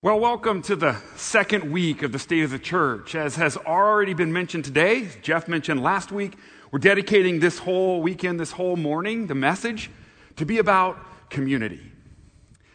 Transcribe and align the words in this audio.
Well, 0.00 0.20
welcome 0.20 0.62
to 0.62 0.76
the 0.76 0.94
second 1.16 1.72
week 1.72 2.04
of 2.04 2.12
the 2.12 2.20
State 2.20 2.44
of 2.44 2.50
the 2.50 2.58
Church. 2.60 3.16
As 3.16 3.34
has 3.34 3.56
already 3.56 4.14
been 4.14 4.32
mentioned 4.32 4.64
today, 4.64 5.08
Jeff 5.22 5.48
mentioned 5.48 5.82
last 5.82 6.12
week, 6.12 6.34
we're 6.70 6.78
dedicating 6.78 7.40
this 7.40 7.58
whole 7.58 8.00
weekend, 8.00 8.38
this 8.38 8.52
whole 8.52 8.76
morning, 8.76 9.26
the 9.26 9.34
message 9.34 9.90
to 10.36 10.46
be 10.46 10.58
about 10.58 10.96
community, 11.30 11.80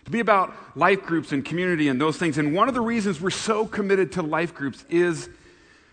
to 0.04 0.12
be 0.12 0.20
about 0.20 0.54
life 0.76 1.04
groups 1.04 1.32
and 1.32 1.46
community 1.46 1.88
and 1.88 2.02
those 2.02 2.18
things. 2.18 2.38
And 2.38 2.54
one 2.54 2.68
of 2.68 2.74
the 2.74 2.82
reasons 2.82 3.22
we're 3.22 3.30
so 3.30 3.66
committed 3.66 4.12
to 4.12 4.22
life 4.22 4.54
groups 4.54 4.84
is 4.90 5.30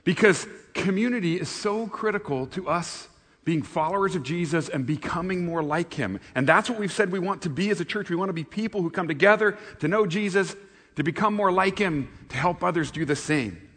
because 0.03 0.49
community 0.75 1.39
is 1.39 1.49
so 1.49 1.87
critical 1.87 2.49
to 2.49 2.69
us 2.69 3.07
being 3.45 3.63
followers 3.63 4.17
of 4.17 4.25
Jesus 4.25 4.69
and 4.69 4.85
becoming 4.85 5.47
more 5.47 5.63
like 5.63 5.95
him. 5.95 6.19
And 6.35 6.45
that's 6.45 6.69
what 6.69 6.81
we've 6.81 6.91
said 6.91 7.13
we 7.13 7.21
want 7.21 7.43
to 7.43 7.51
be 7.51 7.71
as 7.71 7.81
a 7.81 7.85
church. 7.85 8.11
We 8.11 8.17
want 8.17 8.31
to 8.31 8.33
be 8.33 8.43
people 8.43 8.83
who 8.83 8.91
come 8.91 9.07
together 9.07 9.57
to 9.79 9.87
know 9.87 10.07
Jesus 10.07 10.57
to 10.97 11.03
become 11.03 11.35
more 11.35 11.53
like 11.53 11.79
Him, 11.79 12.09
to 12.29 12.37
help 12.37 12.63
others 12.63 12.91
do 12.91 13.05
the 13.05 13.17
same. 13.17 13.69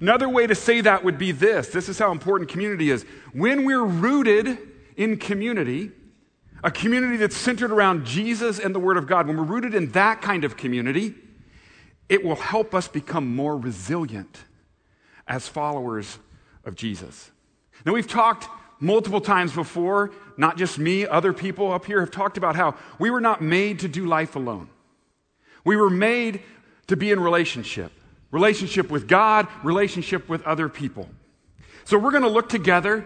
Another 0.00 0.28
way 0.28 0.46
to 0.46 0.54
say 0.54 0.80
that 0.80 1.04
would 1.04 1.18
be 1.18 1.32
this 1.32 1.68
this 1.68 1.88
is 1.88 1.98
how 1.98 2.10
important 2.12 2.50
community 2.50 2.90
is. 2.90 3.04
When 3.32 3.64
we're 3.64 3.84
rooted 3.84 4.58
in 4.96 5.16
community, 5.16 5.90
a 6.62 6.70
community 6.70 7.16
that's 7.16 7.36
centered 7.36 7.70
around 7.70 8.04
Jesus 8.04 8.58
and 8.58 8.74
the 8.74 8.80
Word 8.80 8.96
of 8.96 9.06
God, 9.06 9.26
when 9.26 9.36
we're 9.36 9.44
rooted 9.44 9.74
in 9.74 9.92
that 9.92 10.22
kind 10.22 10.44
of 10.44 10.56
community, 10.56 11.14
it 12.08 12.24
will 12.24 12.36
help 12.36 12.74
us 12.74 12.88
become 12.88 13.34
more 13.34 13.56
resilient 13.56 14.38
as 15.26 15.48
followers 15.48 16.18
of 16.64 16.74
Jesus. 16.74 17.30
Now, 17.84 17.92
we've 17.92 18.08
talked 18.08 18.48
multiple 18.80 19.20
times 19.20 19.52
before, 19.52 20.10
not 20.36 20.56
just 20.56 20.78
me, 20.78 21.06
other 21.06 21.32
people 21.32 21.72
up 21.72 21.86
here 21.86 22.00
have 22.00 22.10
talked 22.10 22.36
about 22.36 22.56
how 22.56 22.74
we 22.98 23.10
were 23.10 23.20
not 23.20 23.40
made 23.40 23.78
to 23.80 23.88
do 23.88 24.06
life 24.06 24.36
alone. 24.36 24.68
We 25.64 25.76
were 25.76 25.90
made 25.90 26.42
to 26.86 26.96
be 26.96 27.10
in 27.10 27.20
relationship 27.20 27.92
relationship 28.30 28.90
with 28.90 29.06
God, 29.06 29.46
relationship 29.62 30.28
with 30.28 30.42
other 30.42 30.68
people. 30.68 31.08
So 31.84 31.96
we're 31.96 32.10
going 32.10 32.24
to 32.24 32.28
look 32.28 32.48
together 32.48 33.04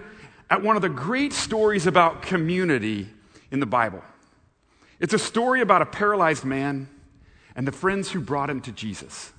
at 0.49 0.63
one 0.63 0.75
of 0.75 0.81
the 0.81 0.89
great 0.89 1.35
stories 1.35 1.87
about 1.87 2.23
community 2.23 3.09
in 3.51 3.61
the 3.61 3.67
Bible. 3.67 4.03
It's 5.01 5.13
a 5.13 5.19
story 5.19 5.61
about 5.61 5.83
a 5.83 5.87
paralyzed 5.87 6.47
man 6.47 6.89
and 7.55 7.67
the 7.67 7.73
friends 7.73 8.11
who 8.11 8.21
brought 8.21 8.49
him 8.49 8.63
to 8.63 8.73
Jesus. 8.73 9.33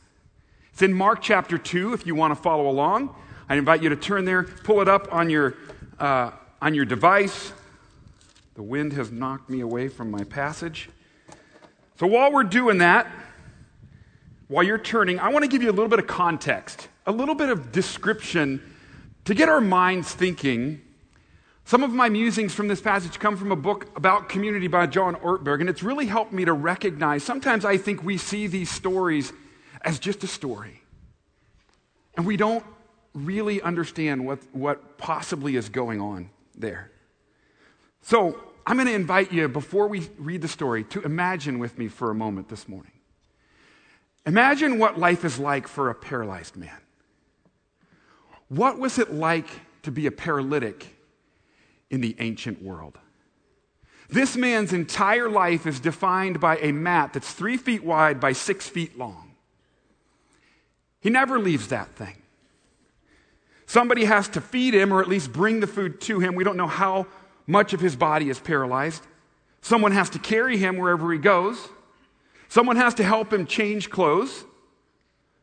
It's 0.73 0.83
in 0.83 0.93
Mark 0.93 1.23
chapter 1.23 1.57
2, 1.57 1.93
if 1.93 2.05
you 2.05 2.13
want 2.13 2.35
to 2.35 2.41
follow 2.41 2.69
along. 2.69 3.15
I 3.49 3.55
invite 3.55 3.81
you 3.81 3.89
to 3.89 3.95
turn 3.95 4.25
there, 4.25 4.43
pull 4.43 4.81
it 4.81 4.87
up 4.87 5.11
on 5.11 5.31
your, 5.31 5.55
uh, 5.97 6.31
on 6.61 6.75
your 6.75 6.85
device. 6.85 7.51
The 8.53 8.61
wind 8.61 8.93
has 8.93 9.11
knocked 9.11 9.49
me 9.49 9.61
away 9.61 9.87
from 9.87 10.11
my 10.11 10.23
passage. 10.23 10.89
So 11.97 12.05
while 12.05 12.31
we're 12.31 12.43
doing 12.43 12.77
that, 12.77 13.11
while 14.49 14.63
you're 14.63 14.79
turning, 14.79 15.19
I 15.19 15.29
want 15.29 15.43
to 15.43 15.47
give 15.47 15.61
you 15.61 15.69
a 15.69 15.71
little 15.71 15.87
bit 15.87 15.99
of 15.99 16.07
context, 16.07 16.89
a 17.05 17.11
little 17.11 17.35
bit 17.35 17.49
of 17.49 17.71
description 17.71 18.61
to 19.25 19.35
get 19.35 19.47
our 19.47 19.61
minds 19.61 20.11
thinking. 20.13 20.81
Some 21.65 21.83
of 21.83 21.91
my 21.91 22.09
musings 22.09 22.53
from 22.55 22.67
this 22.67 22.81
passage 22.81 23.19
come 23.19 23.37
from 23.37 23.51
a 23.51 23.55
book 23.55 23.95
about 23.95 24.27
community 24.27 24.67
by 24.67 24.87
John 24.87 25.15
Ortberg, 25.17 25.61
and 25.61 25.69
it's 25.69 25.83
really 25.83 26.07
helped 26.07 26.33
me 26.33 26.45
to 26.45 26.53
recognize 26.53 27.23
sometimes 27.23 27.63
I 27.63 27.77
think 27.77 28.03
we 28.03 28.17
see 28.17 28.47
these 28.47 28.71
stories 28.71 29.31
as 29.83 29.99
just 29.99 30.23
a 30.23 30.27
story. 30.27 30.81
And 32.17 32.25
we 32.25 32.35
don't 32.35 32.65
really 33.13 33.61
understand 33.61 34.25
what, 34.25 34.39
what 34.51 34.97
possibly 34.97 35.57
is 35.57 35.69
going 35.69 36.01
on 36.01 36.31
there. 36.57 36.91
So 38.01 38.39
I'm 38.65 38.77
going 38.77 38.87
to 38.87 38.95
invite 38.95 39.31
you, 39.31 39.47
before 39.47 39.87
we 39.87 40.09
read 40.17 40.41
the 40.41 40.47
story, 40.47 40.85
to 40.85 41.01
imagine 41.01 41.59
with 41.59 41.77
me 41.77 41.87
for 41.87 42.09
a 42.09 42.15
moment 42.15 42.49
this 42.49 42.67
morning. 42.67 42.93
Imagine 44.25 44.77
what 44.79 44.99
life 44.99 45.25
is 45.25 45.39
like 45.39 45.67
for 45.67 45.89
a 45.89 45.95
paralyzed 45.95 46.55
man. 46.55 46.77
What 48.49 48.79
was 48.79 48.97
it 48.99 49.13
like 49.13 49.47
to 49.83 49.91
be 49.91 50.07
a 50.07 50.11
paralytic 50.11 50.95
in 51.89 52.01
the 52.01 52.15
ancient 52.19 52.61
world? 52.61 52.97
This 54.09 54.35
man's 54.35 54.73
entire 54.73 55.29
life 55.29 55.67
is 55.67 55.79
defined 55.79 56.39
by 56.39 56.57
a 56.57 56.71
mat 56.71 57.13
that's 57.13 57.31
three 57.31 57.57
feet 57.57 57.83
wide 57.83 58.19
by 58.19 58.33
six 58.33 58.67
feet 58.67 58.97
long. 58.97 59.35
He 60.99 61.09
never 61.09 61.39
leaves 61.39 61.67
that 61.67 61.95
thing. 61.95 62.15
Somebody 63.67 64.05
has 64.05 64.27
to 64.29 64.41
feed 64.41 64.73
him 64.73 64.91
or 64.91 64.99
at 64.99 65.07
least 65.07 65.31
bring 65.31 65.59
the 65.59 65.67
food 65.67 66.01
to 66.01 66.19
him. 66.19 66.33
We 66.33 66.43
don't 66.43 66.57
know 66.57 66.67
how 66.67 67.05
much 67.45 67.73
of 67.73 67.79
his 67.79 67.95
body 67.95 68.29
is 68.29 68.39
paralyzed. 68.39 69.03
Someone 69.61 69.91
has 69.91 70.09
to 70.11 70.19
carry 70.19 70.57
him 70.57 70.77
wherever 70.77 71.11
he 71.13 71.19
goes. 71.19 71.69
Someone 72.49 72.75
has 72.75 72.95
to 72.95 73.03
help 73.03 73.31
him 73.31 73.45
change 73.45 73.89
clothes. 73.89 74.43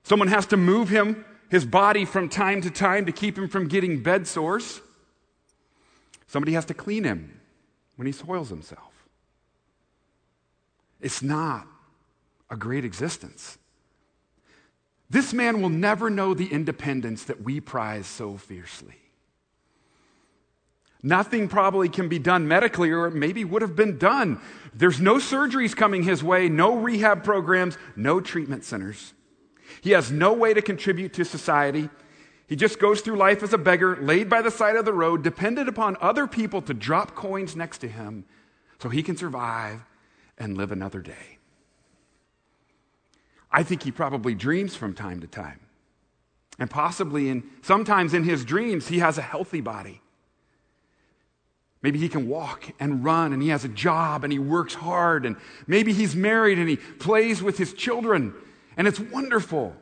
Someone 0.03 0.28
has 0.28 0.47
to 0.47 0.56
move 0.56 0.89
him, 0.89 1.25
his 1.49 1.65
body 1.65 2.05
from 2.05 2.28
time 2.28 2.61
to 2.62 2.71
time 2.71 3.06
to 3.06 3.12
keep 3.12 3.39
him 3.39 3.49
from 3.49 3.69
getting 3.69 4.03
bed 4.03 4.27
sores. 4.27 4.81
Somebody 6.27 6.53
has 6.53 6.65
to 6.66 6.75
clean 6.75 7.05
him 7.05 7.41
when 7.95 8.06
he 8.06 8.12
soils 8.12 8.49
himself. 8.49 8.93
It's 11.00 11.22
not 11.22 11.66
a 12.50 12.56
great 12.56 12.84
existence. 12.84 13.59
This 15.09 15.33
man 15.33 15.62
will 15.62 15.69
never 15.69 16.11
know 16.11 16.34
the 16.34 16.53
independence 16.53 17.25
that 17.25 17.43
we 17.43 17.61
prize 17.61 18.09
so 18.09 18.37
fiercely. 18.37 18.97
Nothing 21.06 21.47
probably 21.47 21.89
can 21.89 22.09
be 22.09 22.19
done 22.19 22.49
medically, 22.49 22.91
or 22.91 23.12
maybe 23.12 23.44
would 23.44 23.62
have 23.62 23.77
been 23.77 23.97
done. 23.97 24.41
There's 24.75 25.00
no 25.00 25.19
surgeries 25.19 25.77
coming 25.77 26.03
his 26.03 26.25
way, 26.25 26.49
no 26.49 26.75
rehab 26.75 27.22
programs, 27.22 27.78
no 27.94 28.21
treatment 28.21 28.65
centers. 28.65 29.15
He 29.81 29.93
has 29.93 30.11
no 30.11 30.33
way 30.33 30.53
to 30.53 30.61
contribute 30.61 31.12
to 31.12 31.25
society. 31.25 31.91
He 32.49 32.56
just 32.56 32.81
goes 32.81 33.03
through 33.03 33.19
life 33.19 33.45
as 33.45 33.53
a 33.53 33.59
beggar, 33.59 33.97
laid 34.03 34.28
by 34.28 34.43
the 34.43 34.50
side 34.50 34.75
of 34.75 34.84
the 34.84 34.93
road, 34.93 35.22
dependent 35.22 35.69
upon 35.69 35.97
other 36.00 36.27
people 36.27 36.61
to 36.62 36.75
drop 36.75 37.15
coins 37.15 37.55
next 37.55 37.78
to 37.78 37.89
him 37.89 38.25
so 38.81 38.89
he 38.89 39.05
can 39.05 39.16
survive 39.16 39.84
and 40.37 40.59
live 40.59 40.72
another 40.72 41.03
day. 41.03 41.39
I 43.53 43.62
think 43.62 43.84
he 43.84 43.93
probably 43.93 44.34
dreams 44.34 44.75
from 44.75 44.93
time 44.93 45.21
to 45.21 45.28
time. 45.28 45.61
And 46.59 46.69
possibly 46.69 47.28
in 47.28 47.45
sometimes 47.62 48.12
in 48.12 48.25
his 48.25 48.45
dreams 48.45 48.89
he 48.89 48.99
has 48.99 49.19
a 49.19 49.22
healthy 49.22 49.61
body. 49.61 50.03
Maybe 51.82 51.98
he 51.98 52.09
can 52.09 52.28
walk 52.28 52.70
and 52.81 53.04
run 53.04 53.32
and 53.32 53.42
he 53.42 53.50
has 53.50 53.64
a 53.64 53.69
job 53.69 54.25
and 54.25 54.32
he 54.32 54.38
works 54.38 54.75
hard 54.75 55.26
and 55.26 55.37
maybe 55.66 55.92
he's 55.92 56.16
married 56.16 56.59
and 56.59 56.69
he 56.69 56.76
plays 56.76 57.42
with 57.42 57.59
his 57.59 57.72
children 57.72 58.34
and 58.76 58.88
it's 58.88 58.98
wonderful 58.98 59.75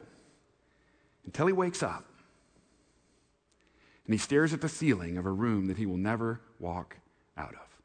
until 1.24 1.46
he 1.46 1.52
wakes 1.52 1.82
up 1.82 2.04
and 4.06 4.14
he 4.14 4.18
stares 4.18 4.52
at 4.52 4.60
the 4.60 4.68
ceiling 4.68 5.16
of 5.16 5.24
a 5.24 5.30
room 5.30 5.66
that 5.66 5.78
he 5.78 5.86
will 5.86 5.96
never 5.96 6.40
walk 6.58 6.96
out 7.38 7.54
of. 7.54 7.80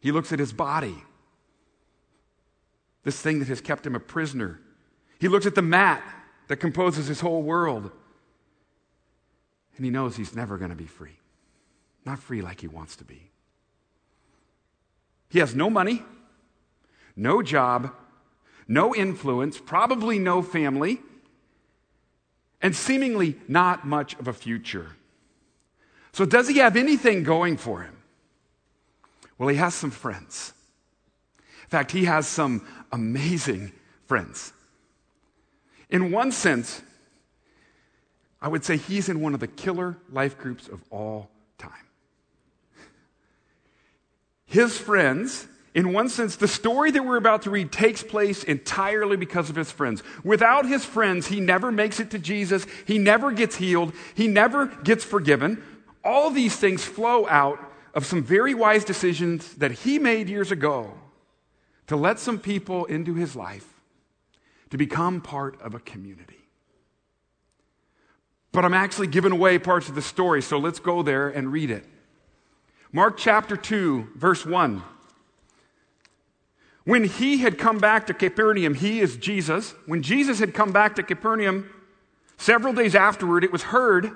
He 0.00 0.12
looks 0.12 0.32
at 0.32 0.38
his 0.38 0.52
body, 0.52 0.96
this 3.04 3.20
thing 3.20 3.38
that 3.40 3.48
has 3.48 3.60
kept 3.60 3.86
him 3.86 3.94
a 3.94 4.00
prisoner. 4.00 4.60
He 5.18 5.28
looks 5.28 5.46
at 5.46 5.54
the 5.54 5.62
mat 5.62 6.02
that 6.48 6.56
composes 6.56 7.06
his 7.06 7.20
whole 7.20 7.42
world 7.42 7.90
and 9.76 9.84
he 9.84 9.90
knows 9.90 10.16
he's 10.16 10.36
never 10.36 10.58
going 10.58 10.70
to 10.70 10.76
be 10.76 10.86
free 10.86 11.18
not 12.04 12.18
free 12.18 12.42
like 12.42 12.60
he 12.60 12.68
wants 12.68 12.96
to 12.96 13.04
be. 13.04 13.30
He 15.28 15.38
has 15.38 15.54
no 15.54 15.70
money, 15.70 16.02
no 17.16 17.42
job, 17.42 17.92
no 18.68 18.94
influence, 18.94 19.58
probably 19.58 20.18
no 20.18 20.42
family, 20.42 21.00
and 22.60 22.76
seemingly 22.76 23.36
not 23.48 23.86
much 23.86 24.14
of 24.14 24.28
a 24.28 24.32
future. 24.32 24.90
So, 26.12 26.24
does 26.26 26.48
he 26.48 26.58
have 26.58 26.76
anything 26.76 27.22
going 27.22 27.56
for 27.56 27.82
him? 27.82 27.96
Well, 29.38 29.48
he 29.48 29.56
has 29.56 29.74
some 29.74 29.90
friends. 29.90 30.52
In 31.62 31.68
fact, 31.68 31.90
he 31.90 32.04
has 32.04 32.28
some 32.28 32.66
amazing 32.92 33.72
friends. 34.06 34.52
In 35.88 36.12
one 36.12 36.30
sense, 36.30 36.82
I 38.40 38.48
would 38.48 38.64
say 38.64 38.76
he's 38.76 39.08
in 39.08 39.20
one 39.20 39.34
of 39.34 39.40
the 39.40 39.48
killer 39.48 39.96
life 40.10 40.36
groups 40.36 40.68
of 40.68 40.82
all 40.90 41.30
his 44.52 44.76
friends, 44.76 45.48
in 45.74 45.94
one 45.94 46.10
sense, 46.10 46.36
the 46.36 46.46
story 46.46 46.90
that 46.90 47.02
we're 47.02 47.16
about 47.16 47.40
to 47.42 47.50
read 47.50 47.72
takes 47.72 48.02
place 48.02 48.44
entirely 48.44 49.16
because 49.16 49.48
of 49.48 49.56
his 49.56 49.70
friends. 49.70 50.02
Without 50.22 50.66
his 50.66 50.84
friends, 50.84 51.26
he 51.26 51.40
never 51.40 51.72
makes 51.72 52.00
it 52.00 52.10
to 52.10 52.18
Jesus. 52.18 52.66
He 52.86 52.98
never 52.98 53.32
gets 53.32 53.56
healed. 53.56 53.94
He 54.14 54.28
never 54.28 54.66
gets 54.66 55.04
forgiven. 55.04 55.62
All 56.04 56.30
these 56.30 56.54
things 56.54 56.84
flow 56.84 57.26
out 57.28 57.60
of 57.94 58.04
some 58.04 58.22
very 58.22 58.52
wise 58.52 58.84
decisions 58.84 59.54
that 59.54 59.72
he 59.72 59.98
made 59.98 60.28
years 60.28 60.52
ago 60.52 60.92
to 61.86 61.96
let 61.96 62.18
some 62.18 62.38
people 62.38 62.84
into 62.84 63.14
his 63.14 63.34
life 63.34 63.80
to 64.68 64.76
become 64.76 65.22
part 65.22 65.58
of 65.62 65.74
a 65.74 65.80
community. 65.80 66.46
But 68.52 68.66
I'm 68.66 68.74
actually 68.74 69.06
giving 69.06 69.32
away 69.32 69.58
parts 69.58 69.88
of 69.88 69.94
the 69.94 70.02
story, 70.02 70.42
so 70.42 70.58
let's 70.58 70.78
go 70.78 71.02
there 71.02 71.30
and 71.30 71.50
read 71.50 71.70
it. 71.70 71.86
Mark 72.94 73.16
chapter 73.16 73.56
2, 73.56 74.08
verse 74.14 74.44
1. 74.44 74.82
When 76.84 77.04
he 77.04 77.38
had 77.38 77.56
come 77.56 77.78
back 77.78 78.06
to 78.08 78.14
Capernaum, 78.14 78.74
he 78.74 79.00
is 79.00 79.16
Jesus. 79.16 79.74
When 79.86 80.02
Jesus 80.02 80.40
had 80.40 80.52
come 80.52 80.72
back 80.72 80.96
to 80.96 81.02
Capernaum, 81.02 81.70
several 82.36 82.74
days 82.74 82.94
afterward, 82.94 83.44
it 83.44 83.52
was 83.52 83.62
heard 83.62 84.10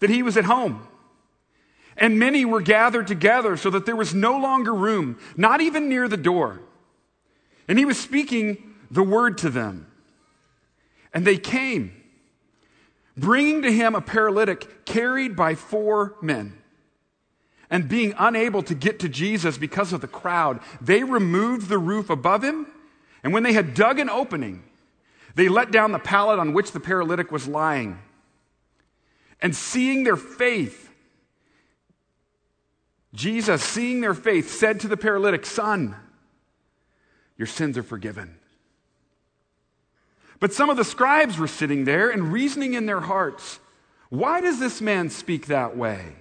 that 0.00 0.10
he 0.10 0.24
was 0.24 0.36
at 0.36 0.46
home. 0.46 0.86
And 1.96 2.18
many 2.18 2.44
were 2.44 2.60
gathered 2.60 3.06
together 3.06 3.56
so 3.56 3.70
that 3.70 3.86
there 3.86 3.96
was 3.96 4.14
no 4.14 4.38
longer 4.38 4.74
room, 4.74 5.18
not 5.36 5.60
even 5.60 5.88
near 5.88 6.08
the 6.08 6.16
door. 6.16 6.60
And 7.68 7.78
he 7.78 7.84
was 7.84 8.00
speaking 8.00 8.74
the 8.90 9.02
word 9.02 9.38
to 9.38 9.50
them. 9.50 9.86
And 11.14 11.24
they 11.24 11.38
came, 11.38 11.92
bringing 13.16 13.62
to 13.62 13.72
him 13.72 13.94
a 13.94 14.00
paralytic 14.00 14.84
carried 14.84 15.36
by 15.36 15.54
four 15.54 16.16
men. 16.20 16.57
And 17.70 17.88
being 17.88 18.14
unable 18.18 18.62
to 18.62 18.74
get 18.74 18.98
to 19.00 19.08
Jesus 19.08 19.58
because 19.58 19.92
of 19.92 20.00
the 20.00 20.08
crowd, 20.08 20.60
they 20.80 21.04
removed 21.04 21.68
the 21.68 21.78
roof 21.78 22.08
above 22.08 22.42
him. 22.42 22.66
And 23.22 23.32
when 23.32 23.42
they 23.42 23.52
had 23.52 23.74
dug 23.74 23.98
an 23.98 24.08
opening, 24.08 24.62
they 25.34 25.48
let 25.48 25.70
down 25.70 25.92
the 25.92 25.98
pallet 25.98 26.38
on 26.38 26.54
which 26.54 26.72
the 26.72 26.80
paralytic 26.80 27.30
was 27.30 27.46
lying. 27.46 27.98
And 29.40 29.54
seeing 29.54 30.04
their 30.04 30.16
faith, 30.16 30.90
Jesus, 33.12 33.62
seeing 33.62 34.00
their 34.00 34.14
faith, 34.14 34.50
said 34.50 34.80
to 34.80 34.88
the 34.88 34.96
paralytic, 34.96 35.44
Son, 35.44 35.94
your 37.36 37.46
sins 37.46 37.78
are 37.78 37.82
forgiven. 37.82 38.36
But 40.40 40.52
some 40.52 40.70
of 40.70 40.76
the 40.76 40.84
scribes 40.84 41.38
were 41.38 41.48
sitting 41.48 41.84
there 41.84 42.10
and 42.10 42.32
reasoning 42.32 42.74
in 42.74 42.86
their 42.86 43.00
hearts, 43.00 43.60
Why 44.08 44.40
does 44.40 44.58
this 44.58 44.80
man 44.80 45.10
speak 45.10 45.46
that 45.46 45.76
way? 45.76 46.14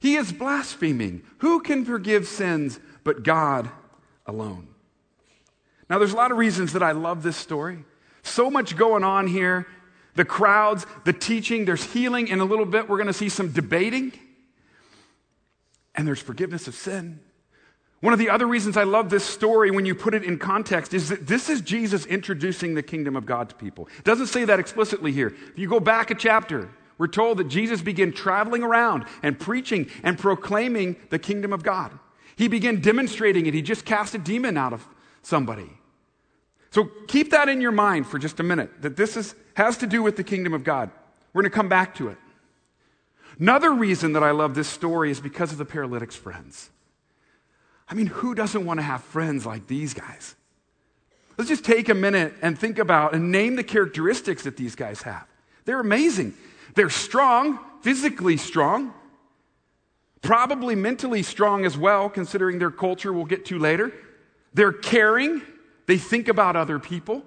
He 0.00 0.16
is 0.16 0.32
blaspheming. 0.32 1.22
Who 1.38 1.60
can 1.60 1.84
forgive 1.84 2.26
sins 2.26 2.80
but 3.04 3.22
God 3.22 3.70
alone? 4.26 4.68
Now, 5.88 5.98
there's 5.98 6.12
a 6.12 6.16
lot 6.16 6.30
of 6.30 6.38
reasons 6.38 6.72
that 6.72 6.82
I 6.82 6.92
love 6.92 7.22
this 7.22 7.36
story. 7.36 7.84
So 8.22 8.50
much 8.50 8.76
going 8.76 9.04
on 9.04 9.26
here. 9.26 9.66
The 10.14 10.24
crowds, 10.24 10.86
the 11.04 11.12
teaching, 11.12 11.64
there's 11.64 11.84
healing. 11.84 12.28
In 12.28 12.40
a 12.40 12.44
little 12.44 12.64
bit, 12.64 12.88
we're 12.88 12.96
going 12.96 13.06
to 13.08 13.12
see 13.12 13.28
some 13.28 13.52
debating. 13.52 14.12
And 15.94 16.06
there's 16.06 16.20
forgiveness 16.20 16.66
of 16.66 16.74
sin. 16.74 17.20
One 18.00 18.14
of 18.14 18.18
the 18.18 18.30
other 18.30 18.46
reasons 18.46 18.76
I 18.78 18.84
love 18.84 19.10
this 19.10 19.24
story 19.24 19.70
when 19.70 19.84
you 19.84 19.94
put 19.94 20.14
it 20.14 20.24
in 20.24 20.38
context 20.38 20.94
is 20.94 21.10
that 21.10 21.26
this 21.26 21.50
is 21.50 21.60
Jesus 21.60 22.06
introducing 22.06 22.74
the 22.74 22.82
kingdom 22.82 23.14
of 23.14 23.26
God 23.26 23.50
to 23.50 23.54
people. 23.54 23.88
It 23.98 24.04
doesn't 24.04 24.28
say 24.28 24.46
that 24.46 24.58
explicitly 24.58 25.12
here. 25.12 25.34
If 25.52 25.58
you 25.58 25.68
go 25.68 25.80
back 25.80 26.10
a 26.10 26.14
chapter, 26.14 26.70
we're 27.00 27.06
told 27.06 27.38
that 27.38 27.48
Jesus 27.48 27.80
began 27.80 28.12
traveling 28.12 28.62
around 28.62 29.06
and 29.22 29.40
preaching 29.40 29.88
and 30.02 30.18
proclaiming 30.18 30.96
the 31.08 31.18
kingdom 31.18 31.50
of 31.50 31.62
God. 31.62 31.98
He 32.36 32.46
began 32.46 32.82
demonstrating 32.82 33.46
it. 33.46 33.54
He 33.54 33.62
just 33.62 33.86
cast 33.86 34.14
a 34.14 34.18
demon 34.18 34.58
out 34.58 34.74
of 34.74 34.86
somebody. 35.22 35.70
So 36.68 36.90
keep 37.08 37.30
that 37.30 37.48
in 37.48 37.62
your 37.62 37.72
mind 37.72 38.06
for 38.06 38.18
just 38.18 38.38
a 38.38 38.42
minute 38.42 38.82
that 38.82 38.98
this 38.98 39.16
is, 39.16 39.34
has 39.54 39.78
to 39.78 39.86
do 39.86 40.02
with 40.02 40.16
the 40.18 40.22
kingdom 40.22 40.52
of 40.52 40.62
God. 40.62 40.90
We're 41.32 41.40
going 41.40 41.50
to 41.50 41.56
come 41.56 41.70
back 41.70 41.94
to 41.94 42.08
it. 42.08 42.18
Another 43.38 43.72
reason 43.72 44.12
that 44.12 44.22
I 44.22 44.32
love 44.32 44.54
this 44.54 44.68
story 44.68 45.10
is 45.10 45.20
because 45.20 45.52
of 45.52 45.56
the 45.56 45.64
paralytic's 45.64 46.16
friends. 46.16 46.68
I 47.88 47.94
mean, 47.94 48.08
who 48.08 48.34
doesn't 48.34 48.66
want 48.66 48.76
to 48.76 48.84
have 48.84 49.02
friends 49.04 49.46
like 49.46 49.68
these 49.68 49.94
guys? 49.94 50.34
Let's 51.38 51.48
just 51.48 51.64
take 51.64 51.88
a 51.88 51.94
minute 51.94 52.34
and 52.42 52.58
think 52.58 52.78
about 52.78 53.14
and 53.14 53.32
name 53.32 53.56
the 53.56 53.64
characteristics 53.64 54.42
that 54.42 54.58
these 54.58 54.74
guys 54.74 55.00
have. 55.00 55.26
They're 55.64 55.80
amazing. 55.80 56.34
They're 56.74 56.90
strong, 56.90 57.58
physically 57.82 58.36
strong, 58.36 58.94
probably 60.22 60.74
mentally 60.74 61.22
strong 61.22 61.64
as 61.64 61.76
well, 61.76 62.08
considering 62.08 62.58
their 62.58 62.70
culture 62.70 63.12
we'll 63.12 63.24
get 63.24 63.46
to 63.46 63.58
later. 63.58 63.92
They're 64.54 64.72
caring, 64.72 65.42
they 65.86 65.98
think 65.98 66.28
about 66.28 66.56
other 66.56 66.78
people. 66.78 67.24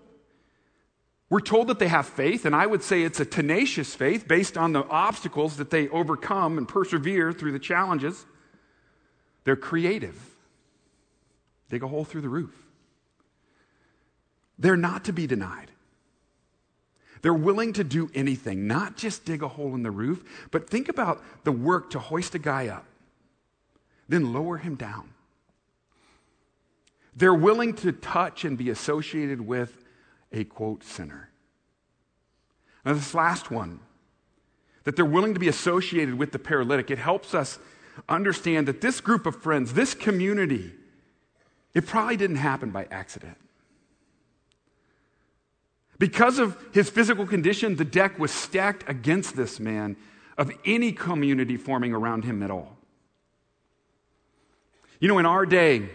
We're 1.29 1.39
told 1.39 1.67
that 1.69 1.79
they 1.79 1.87
have 1.87 2.05
faith, 2.05 2.45
and 2.45 2.55
I 2.55 2.67
would 2.67 2.83
say 2.83 3.01
it's 3.01 3.19
a 3.19 3.25
tenacious 3.25 3.95
faith 3.95 4.27
based 4.27 4.55
on 4.55 4.71
the 4.71 4.85
obstacles 4.87 5.57
that 5.57 5.71
they 5.71 5.89
overcome 5.89 6.59
and 6.59 6.67
persevere 6.67 7.33
through 7.33 7.53
the 7.53 7.59
challenges. 7.59 8.23
They're 9.43 9.55
creative, 9.55 10.15
dig 11.69 11.81
a 11.81 11.87
hole 11.87 12.05
through 12.05 12.21
the 12.21 12.29
roof. 12.29 12.53
They're 14.59 14.77
not 14.77 15.05
to 15.05 15.13
be 15.13 15.25
denied. 15.25 15.71
They're 17.23 17.33
willing 17.33 17.71
to 17.73 17.85
do 17.85 18.11
anything, 18.13 18.67
not 18.67 18.97
just 18.97 19.23
dig 19.23 19.41
a 19.41 19.47
hole 19.47 19.73
in 19.75 19.81
the 19.81 19.91
roof, 19.91 20.47
but 20.51 20.69
think 20.69 20.89
about 20.89 21.23
the 21.45 21.53
work 21.53 21.89
to 21.91 21.99
hoist 21.99 22.35
a 22.35 22.39
guy 22.39 22.67
up, 22.67 22.85
then 24.09 24.33
lower 24.33 24.57
him 24.57 24.75
down. 24.75 25.09
They're 27.15 27.33
willing 27.33 27.75
to 27.75 27.93
touch 27.93 28.43
and 28.43 28.57
be 28.57 28.69
associated 28.69 29.39
with 29.39 29.85
a 30.33 30.43
quote 30.43 30.83
sinner. 30.83 31.29
Now, 32.85 32.93
this 32.93 33.13
last 33.13 33.49
one, 33.49 33.79
that 34.83 34.97
they're 34.97 35.05
willing 35.05 35.33
to 35.33 35.39
be 35.39 35.47
associated 35.47 36.15
with 36.15 36.33
the 36.33 36.39
paralytic, 36.39 36.91
it 36.91 36.97
helps 36.97 37.33
us 37.33 37.57
understand 38.09 38.67
that 38.67 38.81
this 38.81 38.99
group 38.99 39.25
of 39.25 39.41
friends, 39.41 39.73
this 39.73 39.93
community, 39.93 40.73
it 41.73 41.85
probably 41.85 42.17
didn't 42.17 42.35
happen 42.35 42.71
by 42.71 42.85
accident. 42.91 43.37
Because 45.99 46.39
of 46.39 46.57
his 46.73 46.89
physical 46.89 47.25
condition, 47.25 47.75
the 47.75 47.85
deck 47.85 48.19
was 48.19 48.31
stacked 48.31 48.89
against 48.89 49.35
this 49.35 49.59
man 49.59 49.95
of 50.37 50.51
any 50.65 50.91
community 50.91 51.57
forming 51.57 51.93
around 51.93 52.25
him 52.25 52.41
at 52.41 52.51
all. 52.51 52.77
You 54.99 55.07
know, 55.07 55.19
in 55.19 55.25
our 55.25 55.45
day, 55.45 55.89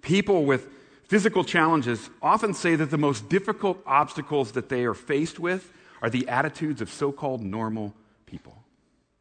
people 0.00 0.44
with 0.44 0.68
physical 1.04 1.44
challenges 1.44 2.08
often 2.22 2.54
say 2.54 2.74
that 2.76 2.90
the 2.90 2.98
most 2.98 3.28
difficult 3.28 3.78
obstacles 3.84 4.52
that 4.52 4.68
they 4.68 4.84
are 4.84 4.94
faced 4.94 5.38
with 5.38 5.72
are 6.00 6.08
the 6.08 6.28
attitudes 6.28 6.80
of 6.80 6.90
so 6.90 7.12
called 7.12 7.42
normal 7.42 7.94
people. 8.26 8.56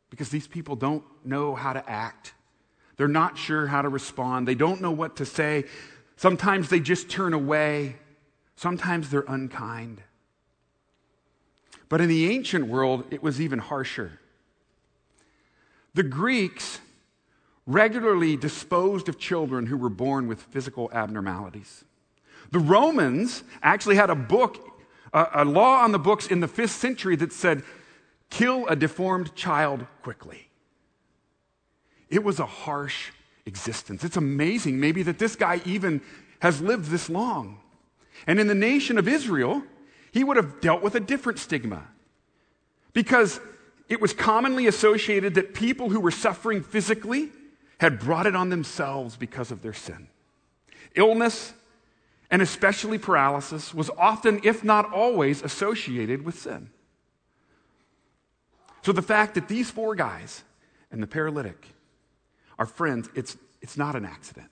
Because 0.10 0.30
these 0.30 0.48
people 0.48 0.76
don't 0.76 1.04
know 1.26 1.56
how 1.56 1.74
to 1.74 1.90
act, 1.90 2.34
they're 2.98 3.08
not 3.08 3.38
sure 3.38 3.68
how 3.68 3.82
to 3.82 3.90
respond, 3.90 4.48
they 4.48 4.56
don't 4.56 4.82
know 4.82 4.92
what 4.92 5.16
to 5.18 5.26
say. 5.26 5.66
Sometimes 6.16 6.70
they 6.70 6.80
just 6.80 7.10
turn 7.10 7.34
away. 7.34 7.96
Sometimes 8.56 9.10
they're 9.10 9.26
unkind. 9.28 10.02
But 11.90 12.00
in 12.00 12.08
the 12.08 12.30
ancient 12.32 12.68
world, 12.68 13.06
it 13.12 13.22
was 13.22 13.42
even 13.42 13.60
harsher. 13.60 14.20
The 15.94 16.04
Greeks 16.04 16.80
regularly 17.68 18.38
disposed 18.38 19.10
of 19.10 19.20
children 19.20 19.66
who 19.66 19.78
were 19.78 19.90
born 19.90 20.28
with 20.28 20.42
physical 20.42 20.90
abnormalities. 20.94 21.84
The 22.52 22.60
Romans 22.60 23.44
actually 23.62 23.96
had 23.96 24.10
a 24.10 24.16
book, 24.16 24.58
a, 25.14 25.46
law 25.46 25.84
on 25.84 25.92
the 25.92 26.00
books 26.00 26.28
in 26.28 26.40
the 26.40 26.48
fifth 26.48 26.72
century 26.72 27.16
that 27.18 27.34
said, 27.34 27.64
kill 28.30 28.68
a 28.68 28.76
deformed 28.76 29.36
child 29.36 29.86
quickly. 30.02 30.50
It 32.10 32.24
was 32.24 32.40
a 32.40 32.46
harsh 32.46 33.12
existence. 33.46 34.04
It's 34.04 34.18
amazing, 34.18 34.80
maybe, 34.80 35.04
that 35.04 35.20
this 35.20 35.36
guy 35.36 35.62
even 35.66 36.02
has 36.40 36.62
lived 36.62 36.86
this 36.86 37.10
long. 37.10 37.60
And 38.28 38.40
in 38.40 38.48
the 38.48 38.56
nation 38.56 38.98
of 38.98 39.08
Israel, 39.08 39.64
he 40.12 40.24
would 40.24 40.38
have 40.38 40.62
dealt 40.62 40.82
with 40.82 40.96
a 40.96 41.00
different 41.00 41.40
stigma. 41.40 41.88
Because 42.94 43.40
it 43.90 44.02
was 44.02 44.14
commonly 44.14 44.68
associated 44.68 45.36
that 45.36 45.54
people 45.54 45.90
who 45.90 46.00
were 46.00 46.12
suffering 46.12 46.64
physically 46.64 47.30
had 47.80 48.00
brought 48.00 48.28
it 48.28 48.36
on 48.36 48.50
themselves 48.50 49.18
because 49.18 49.52
of 49.52 49.62
their 49.62 49.74
sin. 49.74 50.08
Illness, 50.96 51.54
and 52.30 52.42
especially 52.42 52.98
paralysis, 52.98 53.74
was 53.74 53.90
often, 53.98 54.40
if 54.44 54.64
not 54.64 54.92
always, 54.94 55.42
associated 55.42 56.24
with 56.24 56.38
sin. 56.38 56.70
So 58.84 58.92
the 58.92 59.02
fact 59.02 59.36
that 59.36 59.48
these 59.48 59.70
four 59.70 59.96
guys 59.96 60.44
and 60.92 61.02
the 61.02 61.08
paralytic 61.08 61.68
are 62.60 62.66
friends, 62.66 63.10
it's, 63.16 63.38
it's 63.62 63.78
not 63.78 63.96
an 63.96 64.06
accident. 64.06 64.50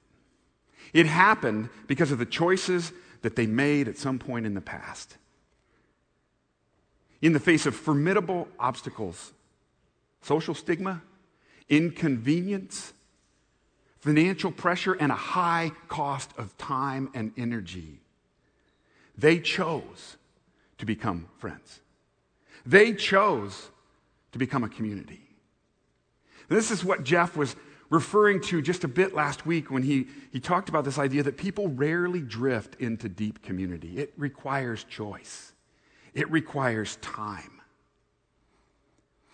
It 0.93 1.05
happened 1.05 1.69
because 1.87 2.11
of 2.11 2.17
the 2.17 2.25
choices 2.25 2.91
that 3.21 3.35
they 3.35 3.45
made 3.45 3.87
at 3.87 3.97
some 3.97 4.19
point 4.19 4.45
in 4.45 4.53
the 4.53 4.61
past. 4.61 5.17
In 7.21 7.33
the 7.33 7.39
face 7.39 7.65
of 7.65 7.75
formidable 7.75 8.47
obstacles, 8.59 9.33
social 10.21 10.53
stigma, 10.53 11.01
inconvenience, 11.67 12.93
financial 13.99 14.51
pressure, 14.51 14.93
and 14.93 15.11
a 15.11 15.15
high 15.15 15.71
cost 15.87 16.31
of 16.37 16.57
time 16.57 17.09
and 17.13 17.33
energy, 17.37 17.99
they 19.17 19.39
chose 19.39 20.17
to 20.77 20.85
become 20.85 21.27
friends. 21.37 21.81
They 22.65 22.93
chose 22.93 23.69
to 24.31 24.39
become 24.39 24.63
a 24.63 24.69
community. 24.69 25.21
This 26.47 26.71
is 26.71 26.83
what 26.83 27.03
Jeff 27.03 27.35
was 27.35 27.55
referring 27.89 28.41
to 28.41 28.61
just 28.61 28.83
a 28.83 28.87
bit 28.87 29.13
last 29.13 29.45
week 29.45 29.71
when 29.71 29.83
he, 29.83 30.07
he 30.31 30.39
talked 30.39 30.69
about 30.69 30.85
this 30.85 30.99
idea 30.99 31.23
that 31.23 31.37
people 31.37 31.67
rarely 31.69 32.21
drift 32.21 32.75
into 32.79 33.09
deep 33.09 33.41
community. 33.41 33.97
It 33.97 34.13
requires 34.17 34.83
choice, 34.83 35.53
it 36.13 36.29
requires 36.31 36.97
time. 36.97 37.61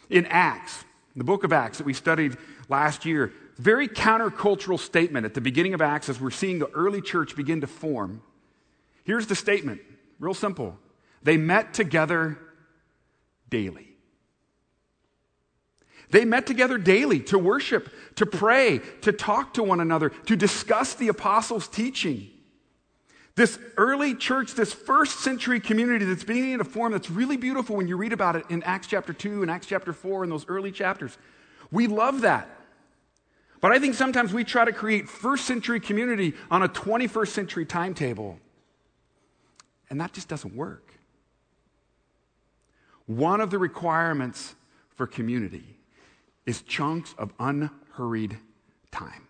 In 0.09 0.25
Acts, 0.27 0.85
the 1.15 1.23
book 1.23 1.43
of 1.43 1.51
Acts 1.51 1.79
that 1.79 1.85
we 1.85 1.93
studied 1.93 2.37
last 2.69 3.05
year, 3.05 3.33
very 3.57 3.87
countercultural 3.87 4.79
statement 4.79 5.25
at 5.25 5.33
the 5.33 5.41
beginning 5.41 5.73
of 5.73 5.81
Acts 5.81 6.09
as 6.09 6.19
we're 6.19 6.29
seeing 6.29 6.59
the 6.59 6.69
early 6.71 7.01
church 7.01 7.35
begin 7.35 7.61
to 7.61 7.67
form. 7.67 8.21
Here's 9.03 9.27
the 9.27 9.35
statement 9.35 9.81
real 10.19 10.33
simple. 10.33 10.77
They 11.23 11.37
met 11.37 11.73
together 11.73 12.37
daily. 13.49 13.94
They 16.11 16.25
met 16.25 16.45
together 16.45 16.77
daily 16.77 17.19
to 17.21 17.39
worship, 17.39 17.89
to 18.15 18.25
pray, 18.25 18.79
to 19.01 19.11
talk 19.11 19.55
to 19.55 19.63
one 19.63 19.79
another, 19.79 20.09
to 20.09 20.35
discuss 20.35 20.93
the 20.93 21.07
apostles' 21.07 21.67
teaching. 21.67 22.29
This 23.35 23.59
early 23.75 24.15
church, 24.15 24.53
this 24.53 24.71
first 24.71 25.19
century 25.19 25.59
community 25.59 26.05
that's 26.05 26.23
beginning 26.23 26.59
to 26.59 26.63
form, 26.63 26.93
that's 26.93 27.09
really 27.09 27.35
beautiful 27.35 27.75
when 27.75 27.87
you 27.87 27.97
read 27.97 28.13
about 28.13 28.37
it 28.37 28.45
in 28.49 28.63
Acts 28.63 28.87
chapter 28.87 29.11
2 29.11 29.41
and 29.41 29.51
Acts 29.51 29.67
chapter 29.67 29.91
4 29.91 30.23
and 30.23 30.31
those 30.31 30.47
early 30.47 30.71
chapters. 30.71 31.17
We 31.71 31.87
love 31.87 32.21
that. 32.21 32.49
But 33.59 33.71
I 33.71 33.79
think 33.79 33.95
sometimes 33.95 34.33
we 34.33 34.43
try 34.43 34.63
to 34.63 34.71
create 34.71 35.09
first 35.09 35.45
century 35.45 35.79
community 35.79 36.33
on 36.49 36.61
a 36.61 36.69
21st 36.69 37.27
century 37.29 37.65
timetable. 37.65 38.39
And 39.89 39.99
that 39.99 40.13
just 40.13 40.27
doesn't 40.27 40.55
work. 40.55 40.93
One 43.07 43.41
of 43.41 43.49
the 43.49 43.57
requirements 43.57 44.55
for 44.95 45.07
community 45.07 45.74
is 46.45 46.61
chunks 46.61 47.15
of 47.17 47.33
unhurried 47.39 48.37
time. 48.91 49.27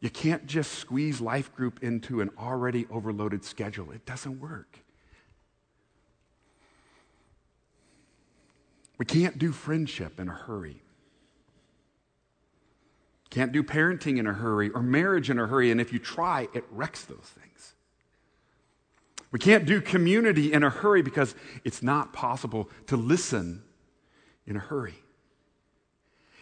You 0.00 0.10
can't 0.10 0.46
just 0.46 0.72
squeeze 0.72 1.20
life 1.20 1.54
group 1.54 1.82
into 1.82 2.20
an 2.20 2.30
already 2.38 2.86
overloaded 2.90 3.44
schedule. 3.44 3.90
It 3.90 4.04
doesn't 4.06 4.40
work. 4.40 4.78
We 8.98 9.04
can't 9.04 9.38
do 9.38 9.52
friendship 9.52 10.20
in 10.20 10.28
a 10.28 10.32
hurry. 10.32 10.82
Can't 13.30 13.52
do 13.52 13.62
parenting 13.62 14.18
in 14.18 14.26
a 14.26 14.32
hurry 14.32 14.70
or 14.70 14.80
marriage 14.80 15.28
in 15.28 15.38
a 15.38 15.46
hurry, 15.46 15.70
and 15.70 15.80
if 15.80 15.92
you 15.92 15.98
try, 15.98 16.48
it 16.54 16.64
wrecks 16.70 17.04
those 17.04 17.18
things. 17.18 17.74
We 19.32 19.38
can't 19.38 19.66
do 19.66 19.80
community 19.80 20.52
in 20.52 20.62
a 20.62 20.70
hurry 20.70 21.02
because 21.02 21.34
it's 21.64 21.82
not 21.82 22.12
possible 22.12 22.70
to 22.86 22.96
listen 22.96 23.62
in 24.46 24.56
a 24.56 24.60
hurry. 24.60 24.94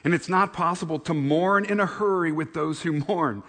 And 0.05 0.13
it's 0.13 0.29
not 0.29 0.53
possible 0.53 0.99
to 1.01 1.15
mourn 1.15 1.65
in 1.65 1.81
a 1.81 1.87
hurry 1.87 2.31
with 2.31 2.53
those 2.53 2.83
who 2.83 2.93
mourn 2.93 3.43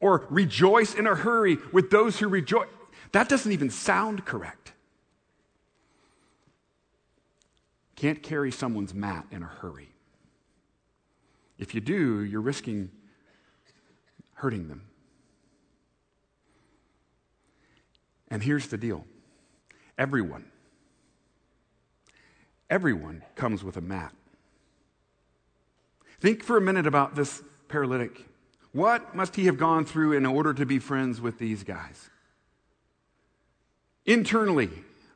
or 0.00 0.26
rejoice 0.30 0.94
in 0.94 1.06
a 1.06 1.14
hurry 1.14 1.58
with 1.72 1.90
those 1.90 2.18
who 2.18 2.28
rejoice. 2.28 2.68
That 3.12 3.28
doesn't 3.28 3.52
even 3.52 3.70
sound 3.70 4.24
correct. 4.24 4.72
Can't 7.96 8.22
carry 8.22 8.50
someone's 8.50 8.94
mat 8.94 9.26
in 9.30 9.42
a 9.42 9.46
hurry. 9.46 9.90
If 11.58 11.74
you 11.74 11.80
do, 11.80 12.24
you're 12.24 12.40
risking 12.40 12.90
hurting 14.40 14.68
them. 14.68 14.86
And 18.28 18.42
here's 18.42 18.68
the 18.68 18.78
deal 18.78 19.04
everyone, 19.98 20.46
everyone 22.70 23.22
comes 23.34 23.62
with 23.62 23.76
a 23.76 23.82
mat. 23.82 24.14
Think 26.20 26.42
for 26.42 26.56
a 26.56 26.60
minute 26.60 26.86
about 26.86 27.16
this 27.16 27.42
paralytic. 27.68 28.26
What 28.72 29.14
must 29.14 29.36
he 29.36 29.46
have 29.46 29.58
gone 29.58 29.84
through 29.84 30.12
in 30.12 30.24
order 30.24 30.54
to 30.54 30.64
be 30.64 30.78
friends 30.78 31.20
with 31.20 31.38
these 31.38 31.64
guys? 31.64 32.08
Internally, 34.06 34.70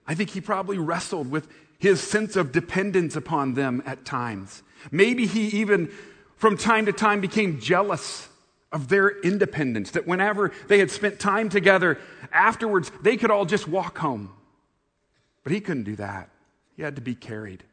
I 0.07 0.15
think 0.15 0.31
he 0.31 0.41
probably 0.41 0.77
wrestled 0.77 1.31
with 1.31 1.49
his 1.79 2.01
sense 2.01 2.37
of 2.37 2.53
dependence 2.53 3.17
upon 3.17 3.55
them 3.55 3.83
at 3.87 4.05
times. 4.05 4.63
Maybe 4.91 5.27
he 5.27 5.49
even, 5.61 5.91
from 6.37 6.57
time 6.57 6.87
to 6.87 6.93
time, 6.93 7.21
became 7.21 7.61
jealous 7.61 8.29
of 8.73 8.89
their 8.89 9.21
independence, 9.21 9.93
that 9.93 10.07
whenever 10.07 10.51
they 10.67 10.81
had 10.81 10.91
spent 10.91 11.21
time 11.21 11.49
together, 11.49 11.99
afterwards, 12.33 12.91
they 13.03 13.17
could 13.17 13.31
all 13.31 13.45
just 13.45 13.69
walk 13.69 13.99
home. 13.99 14.33
But 15.45 15.53
he 15.53 15.61
couldn't 15.61 15.85
do 15.85 15.97
that. 15.97 16.29
He 16.77 16.83
had 16.83 16.97
to 16.97 17.03
be 17.03 17.15
carried. 17.15 17.65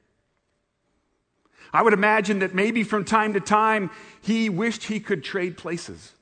I 1.74 1.82
would 1.82 1.94
imagine 1.94 2.40
that 2.40 2.54
maybe 2.54 2.84
from 2.84 3.06
time 3.06 3.34
to 3.34 3.40
time 3.40 3.92
he 4.22 4.50
wished 4.50 4.84
he 4.84 5.00
could 5.00 5.24
trade 5.24 5.58
places 5.58 6.14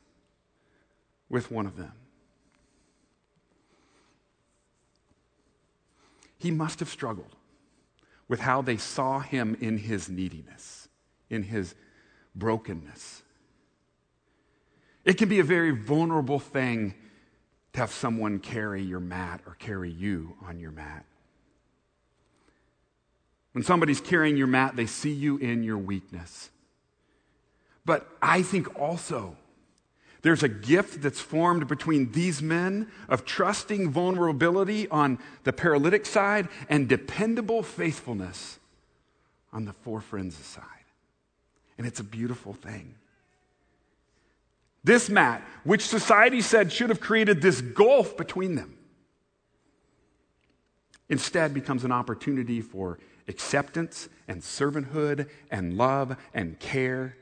with 1.29 1.51
one 1.51 1.65
of 1.65 1.75
them. 1.75 1.93
He 6.37 6.51
must 6.51 6.79
have 6.79 6.89
struggled 6.89 7.35
with 8.27 8.39
how 8.39 8.61
they 8.61 8.77
saw 8.77 9.19
him 9.19 9.57
in 9.59 9.77
his 9.77 10.07
neediness, 10.07 10.87
in 11.29 11.43
his 11.43 11.75
brokenness. 12.35 13.23
It 15.03 15.17
can 15.17 15.27
be 15.27 15.39
a 15.39 15.43
very 15.43 15.71
vulnerable 15.71 16.39
thing 16.39 16.93
to 17.73 17.79
have 17.79 17.91
someone 17.91 18.39
carry 18.39 18.81
your 18.81 18.99
mat 18.99 19.41
or 19.45 19.55
carry 19.55 19.89
you 19.89 20.35
on 20.45 20.59
your 20.59 20.71
mat. 20.71 21.05
When 23.53 23.63
somebody's 23.63 24.01
carrying 24.01 24.37
your 24.37 24.47
mat, 24.47 24.75
they 24.75 24.85
see 24.85 25.11
you 25.11 25.37
in 25.37 25.63
your 25.63 25.77
weakness. 25.77 26.49
But 27.85 28.07
I 28.21 28.43
think 28.43 28.79
also 28.79 29.35
there's 30.21 30.43
a 30.43 30.49
gift 30.49 31.01
that's 31.01 31.19
formed 31.19 31.67
between 31.67 32.11
these 32.11 32.41
men 32.41 32.91
of 33.07 33.25
trusting 33.25 33.89
vulnerability 33.89 34.87
on 34.89 35.17
the 35.43 35.53
paralytic 35.53 36.05
side 36.05 36.49
and 36.67 36.87
dependable 36.87 37.63
faithfulness 37.63 38.59
on 39.53 39.65
the 39.65 39.73
four 39.73 40.01
friends' 40.01 40.35
side. 40.37 40.63
And 41.77 41.87
it's 41.87 41.99
a 41.99 42.03
beautiful 42.03 42.53
thing. 42.53 42.95
This 44.83 45.09
mat, 45.09 45.41
which 45.63 45.87
society 45.87 46.41
said 46.41 46.71
should 46.71 46.89
have 46.89 46.99
created 46.99 47.41
this 47.41 47.61
gulf 47.61 48.17
between 48.17 48.55
them, 48.55 48.77
instead 51.07 51.53
becomes 51.53 51.83
an 51.83 51.91
opportunity 51.91 52.61
for 52.61 52.99
acceptance 53.29 54.09
and 54.27 54.41
servanthood 54.41 55.29
and 55.49 55.77
love 55.77 56.17
and 56.33 56.59
care 56.59 57.15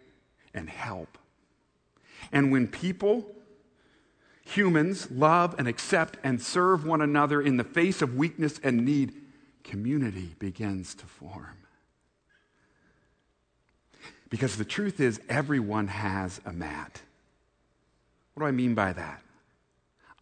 and 0.54 0.70
help. 0.70 1.18
And 2.32 2.52
when 2.52 2.68
people, 2.68 3.36
humans, 4.44 5.12
love 5.12 5.56
and 5.60 5.68
accept 5.68 6.18
and 6.24 6.42
serve 6.42 6.86
one 6.86 7.02
another 7.02 7.42
in 7.42 7.58
the 7.58 7.64
face 7.64 8.02
of 8.02 8.16
weakness 8.16 8.60
and 8.64 8.84
need, 8.86 9.14
community 9.64 10.36
begins 10.40 10.96
to 10.96 11.06
form. 11.06 11.58
Because 14.30 14.58
the 14.58 14.66
truth 14.66 15.00
is, 15.00 15.22
everyone 15.30 15.88
has 15.88 16.42
a 16.46 16.52
mat. 16.52 17.02
What 18.34 18.42
do 18.44 18.48
I 18.48 18.52
mean 18.52 18.74
by 18.74 18.94
that? 18.94 19.22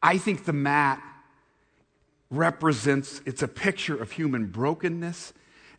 I 0.01 0.18
think 0.18 0.46
the 0.46 0.54
mat 0.54 1.01
represents, 2.30 3.22
it's 3.25 3.42
a 3.42 3.48
picture 3.48 3.96
of 3.96 4.12
human 4.12 4.48
brokenness 4.48 5.34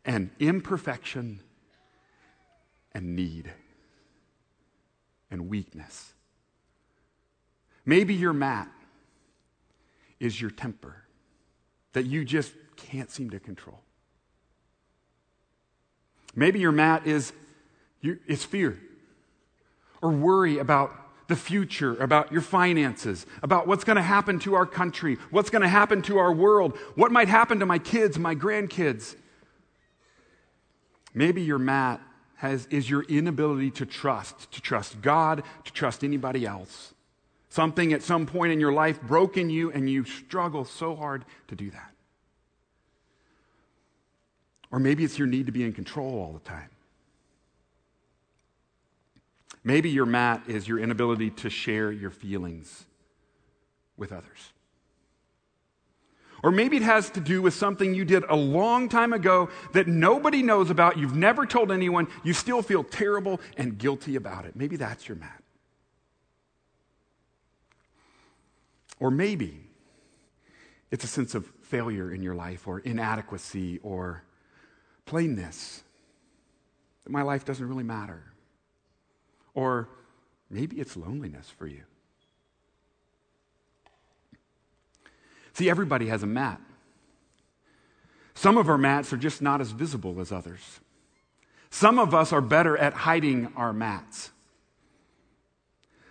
and 0.06 0.30
imperfection 0.38 1.42
and 2.92 3.16
need 3.16 3.50
and 5.30 5.50
weakness. 5.50 6.14
Maybe 7.84 8.14
your 8.14 8.32
mat 8.32 8.68
is 10.18 10.40
your 10.40 10.50
temper 10.50 11.02
that 11.92 12.06
you 12.06 12.25
just 12.25 12.52
can't 12.76 13.10
seem 13.10 13.30
to 13.30 13.40
control. 13.40 13.80
Maybe 16.34 16.60
your 16.60 16.72
mat 16.72 17.06
is, 17.06 17.32
is 18.02 18.44
fear 18.44 18.78
or 20.00 20.10
worry 20.10 20.58
about 20.58 20.94
the 21.28 21.36
future, 21.36 21.96
about 21.96 22.30
your 22.30 22.42
finances, 22.42 23.26
about 23.42 23.66
what's 23.66 23.82
going 23.82 23.96
to 23.96 24.02
happen 24.02 24.38
to 24.40 24.54
our 24.54 24.66
country, 24.66 25.16
what's 25.30 25.50
going 25.50 25.62
to 25.62 25.68
happen 25.68 26.02
to 26.02 26.18
our 26.18 26.32
world, 26.32 26.76
what 26.94 27.10
might 27.10 27.28
happen 27.28 27.58
to 27.58 27.66
my 27.66 27.78
kids, 27.78 28.18
my 28.18 28.34
grandkids. 28.34 29.16
Maybe 31.16 31.40
your 31.40 31.58
mat 31.58 32.02
has, 32.37 32.66
is 32.66 32.90
your 32.90 33.02
inability 33.04 33.70
to 33.73 33.87
trust, 33.87 34.52
to 34.52 34.61
trust 34.61 35.00
God, 35.00 35.42
to 35.64 35.73
trust 35.73 36.04
anybody 36.04 36.44
else. 36.44 36.92
Something 37.49 37.94
at 37.94 38.02
some 38.02 38.26
point 38.26 38.52
in 38.52 38.61
your 38.61 38.73
life 38.73 39.00
broke 39.00 39.38
in 39.38 39.49
you, 39.49 39.73
and 39.73 39.88
you 39.88 40.04
struggle 40.04 40.66
so 40.66 40.94
hard 40.94 41.25
to 41.49 41.56
do 41.56 41.70
that. 41.70 41.90
Or 44.70 44.78
maybe 44.78 45.04
it's 45.04 45.18
your 45.18 45.26
need 45.26 45.46
to 45.46 45.52
be 45.52 45.64
in 45.64 45.73
control 45.73 46.20
all 46.20 46.35
the 46.35 46.46
time. 46.46 46.68
Maybe 49.64 49.88
your 49.88 50.04
mat 50.04 50.42
is 50.46 50.68
your 50.68 50.78
inability 50.78 51.30
to 51.30 51.49
share 51.49 51.90
your 51.90 52.11
feelings 52.11 52.85
with 53.96 54.12
others. 54.12 54.52
Or 56.46 56.52
maybe 56.52 56.76
it 56.76 56.84
has 56.84 57.10
to 57.10 57.20
do 57.20 57.42
with 57.42 57.54
something 57.54 57.92
you 57.92 58.04
did 58.04 58.22
a 58.28 58.36
long 58.36 58.88
time 58.88 59.12
ago 59.12 59.48
that 59.72 59.88
nobody 59.88 60.44
knows 60.44 60.70
about, 60.70 60.96
you've 60.96 61.16
never 61.16 61.44
told 61.44 61.72
anyone, 61.72 62.06
you 62.22 62.32
still 62.32 62.62
feel 62.62 62.84
terrible 62.84 63.40
and 63.56 63.76
guilty 63.76 64.14
about 64.14 64.44
it. 64.44 64.54
Maybe 64.54 64.76
that's 64.76 65.08
your 65.08 65.16
mat. 65.16 65.42
Or 69.00 69.10
maybe 69.10 69.58
it's 70.92 71.02
a 71.02 71.08
sense 71.08 71.34
of 71.34 71.50
failure 71.62 72.14
in 72.14 72.22
your 72.22 72.36
life 72.36 72.68
or 72.68 72.78
inadequacy 72.78 73.80
or 73.82 74.22
plainness 75.04 75.82
that 77.02 77.10
my 77.10 77.22
life 77.22 77.44
doesn't 77.44 77.66
really 77.66 77.82
matter. 77.82 78.22
Or 79.52 79.88
maybe 80.48 80.76
it's 80.76 80.96
loneliness 80.96 81.50
for 81.50 81.66
you. 81.66 81.82
See, 85.56 85.70
everybody 85.70 86.08
has 86.08 86.22
a 86.22 86.26
mat. 86.26 86.60
Some 88.34 88.58
of 88.58 88.68
our 88.68 88.76
mats 88.76 89.10
are 89.14 89.16
just 89.16 89.40
not 89.40 89.62
as 89.62 89.70
visible 89.70 90.20
as 90.20 90.30
others. 90.30 90.60
Some 91.70 91.98
of 91.98 92.14
us 92.14 92.30
are 92.30 92.42
better 92.42 92.76
at 92.76 92.92
hiding 92.92 93.50
our 93.56 93.72
mats. 93.72 94.32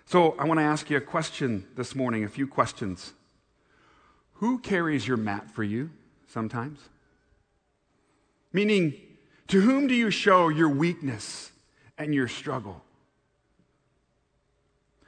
So 0.08 0.32
I 0.40 0.46
want 0.46 0.60
to 0.60 0.64
ask 0.64 0.90
you 0.90 0.98
a 0.98 1.02
question 1.02 1.68
this 1.76 1.94
morning, 1.94 2.24
a 2.24 2.28
few 2.28 2.48
questions. 2.48 3.14
Who 4.34 4.58
carries 4.58 5.08
your 5.08 5.18
mat 5.18 5.52
for 5.52 5.64
you 5.64 5.92
sometimes? 6.28 6.80
Meaning, 8.52 8.96
to 9.50 9.62
whom 9.62 9.86
do 9.86 9.94
you 9.94 10.10
show 10.10 10.50
your 10.50 10.70
weakness 10.70 11.52
and 12.00 12.16
your 12.16 12.28
struggle? 12.28 12.84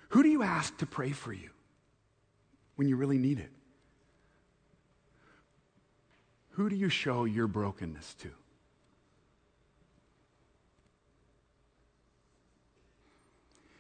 Who 0.10 0.22
do 0.22 0.29
you 0.29 0.44
ask 0.44 0.77
to 0.77 0.86
pray 0.86 1.10
for 1.10 1.34
you 1.34 1.50
when 2.75 2.88
you 2.88 2.98
really 2.98 3.17
need 3.17 3.39
it? 3.39 3.50
Who 6.58 6.70
do 6.70 6.76
you 6.76 6.90
show 6.90 7.26
your 7.26 7.46
brokenness 7.46 8.16
to? 8.16 8.30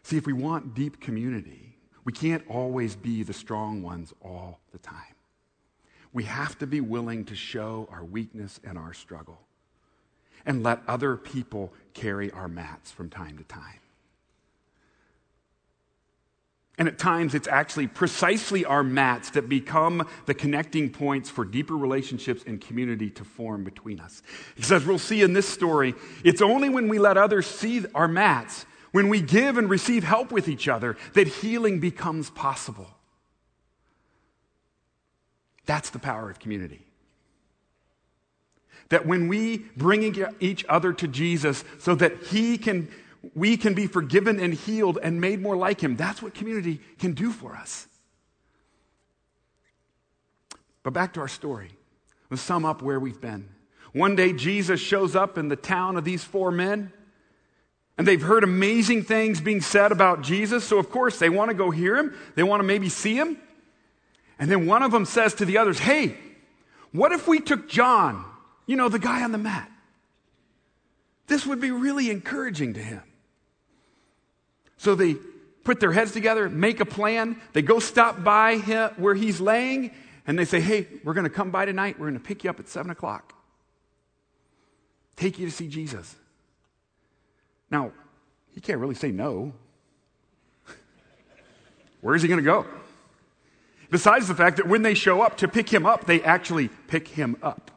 See, 0.03 0.15
if 0.15 0.27
we 0.27 0.33
want 0.33 0.75
deep 0.75 1.01
community, 1.01 1.75
we 2.05 2.13
can't 2.13 2.43
always 2.47 2.95
be 2.95 3.23
the 3.23 3.33
strong 3.33 3.81
ones 3.81 4.13
all 4.21 4.59
the 4.71 4.77
time. 4.77 5.15
We 6.13 6.25
have 6.25 6.59
to 6.59 6.67
be 6.67 6.79
willing 6.79 7.25
to 7.25 7.35
show 7.35 7.89
our 7.91 8.03
weakness 8.03 8.59
and 8.63 8.77
our 8.77 8.93
struggle 8.93 9.41
and 10.45 10.61
let 10.61 10.83
other 10.87 11.17
people 11.17 11.73
carry 11.95 12.29
our 12.29 12.47
mats 12.47 12.91
from 12.91 13.09
time 13.09 13.39
to 13.39 13.43
time. 13.45 13.79
And 16.77 16.87
at 16.87 16.99
times, 16.99 17.33
it's 17.33 17.47
actually 17.47 17.87
precisely 17.87 18.63
our 18.63 18.83
mats 18.83 19.31
that 19.31 19.49
become 19.49 20.07
the 20.27 20.35
connecting 20.35 20.91
points 20.91 21.27
for 21.27 21.43
deeper 21.43 21.75
relationships 21.75 22.43
and 22.45 22.61
community 22.61 23.09
to 23.11 23.23
form 23.23 23.63
between 23.63 23.99
us. 23.99 24.21
Because 24.55 24.71
as 24.71 24.85
we'll 24.85 24.99
see 24.99 25.23
in 25.23 25.33
this 25.33 25.47
story, 25.47 25.95
it's 26.23 26.41
only 26.41 26.69
when 26.69 26.87
we 26.87 26.99
let 26.99 27.17
others 27.17 27.47
see 27.47 27.83
our 27.95 28.07
mats, 28.07 28.67
when 28.91 29.09
we 29.09 29.21
give 29.21 29.57
and 29.57 29.69
receive 29.69 30.03
help 30.03 30.31
with 30.31 30.47
each 30.47 30.67
other, 30.67 30.97
that 31.13 31.27
healing 31.27 31.79
becomes 31.79 32.29
possible. 32.29 32.87
That's 35.65 35.89
the 35.89 35.99
power 35.99 36.29
of 36.29 36.39
community. 36.39 36.85
That 38.89 39.05
when 39.05 39.27
we 39.27 39.65
bring 39.75 40.25
each 40.39 40.65
other 40.69 40.93
to 40.93 41.07
Jesus 41.07 41.63
so 41.79 41.95
that 41.95 42.17
He 42.27 42.57
can 42.57 42.87
we 43.35 43.57
can 43.57 43.73
be 43.73 43.87
forgiven 43.87 44.39
and 44.39 44.53
healed 44.53 44.99
and 45.01 45.19
made 45.19 45.41
more 45.41 45.55
like 45.55 45.81
him. 45.81 45.95
That's 45.95 46.21
what 46.21 46.33
community 46.33 46.79
can 46.99 47.13
do 47.13 47.31
for 47.31 47.55
us. 47.55 47.87
But 50.83 50.93
back 50.93 51.13
to 51.13 51.19
our 51.19 51.27
story. 51.27 51.71
Let's 52.29 52.41
sum 52.41 52.65
up 52.65 52.81
where 52.81 52.99
we've 52.99 53.19
been. 53.19 53.49
One 53.93 54.15
day, 54.15 54.33
Jesus 54.33 54.79
shows 54.79 55.15
up 55.15 55.37
in 55.37 55.47
the 55.47 55.55
town 55.55 55.97
of 55.97 56.03
these 56.03 56.23
four 56.23 56.51
men, 56.51 56.91
and 57.97 58.07
they've 58.07 58.21
heard 58.21 58.43
amazing 58.43 59.03
things 59.03 59.41
being 59.41 59.61
said 59.61 59.91
about 59.91 60.21
Jesus. 60.21 60.63
So, 60.63 60.77
of 60.77 60.91
course, 60.91 61.19
they 61.19 61.29
want 61.29 61.49
to 61.49 61.55
go 61.55 61.71
hear 61.71 61.97
him. 61.97 62.15
They 62.35 62.43
want 62.43 62.59
to 62.59 62.63
maybe 62.63 62.89
see 62.89 63.15
him. 63.15 63.37
And 64.39 64.51
then 64.51 64.67
one 64.67 64.83
of 64.83 64.91
them 64.91 65.05
says 65.05 65.33
to 65.35 65.45
the 65.45 65.57
others, 65.57 65.79
Hey, 65.79 66.15
what 66.91 67.11
if 67.11 67.27
we 67.27 67.39
took 67.39 67.67
John, 67.67 68.23
you 68.65 68.75
know, 68.75 68.87
the 68.87 68.99
guy 68.99 69.23
on 69.23 69.31
the 69.31 69.37
mat? 69.37 69.71
This 71.27 71.45
would 71.45 71.59
be 71.59 71.71
really 71.71 72.09
encouraging 72.09 72.73
to 72.73 72.79
him. 72.79 73.03
So 74.77 74.95
they 74.95 75.15
put 75.63 75.79
their 75.79 75.91
heads 75.91 76.13
together, 76.13 76.49
make 76.49 76.79
a 76.79 76.85
plan. 76.85 77.41
They 77.53 77.61
go 77.61 77.79
stop 77.79 78.23
by 78.23 78.57
him 78.57 78.91
where 78.97 79.13
he's 79.13 79.41
laying, 79.41 79.91
and 80.25 80.39
they 80.39 80.45
say, 80.45 80.61
Hey, 80.61 80.87
we're 81.03 81.13
going 81.13 81.25
to 81.25 81.29
come 81.29 81.51
by 81.51 81.65
tonight. 81.65 81.99
We're 81.99 82.07
going 82.07 82.19
to 82.19 82.25
pick 82.25 82.43
you 82.43 82.49
up 82.49 82.59
at 82.59 82.69
7 82.69 82.89
o'clock. 82.89 83.33
Take 85.17 85.39
you 85.39 85.45
to 85.45 85.51
see 85.51 85.67
Jesus. 85.67 86.15
Now, 87.69 87.91
he 88.53 88.61
can't 88.61 88.79
really 88.79 88.95
say 88.95 89.11
no. 89.11 89.53
Where 92.01 92.15
is 92.15 92.21
he 92.21 92.27
going 92.27 92.39
to 92.39 92.45
go? 92.45 92.65
Besides 93.89 94.27
the 94.27 94.35
fact 94.35 94.57
that 94.57 94.67
when 94.67 94.83
they 94.83 94.93
show 94.93 95.21
up 95.21 95.37
to 95.37 95.47
pick 95.47 95.73
him 95.73 95.85
up, 95.85 96.05
they 96.05 96.21
actually 96.21 96.69
pick 96.87 97.07
him 97.07 97.35
up. 97.41 97.71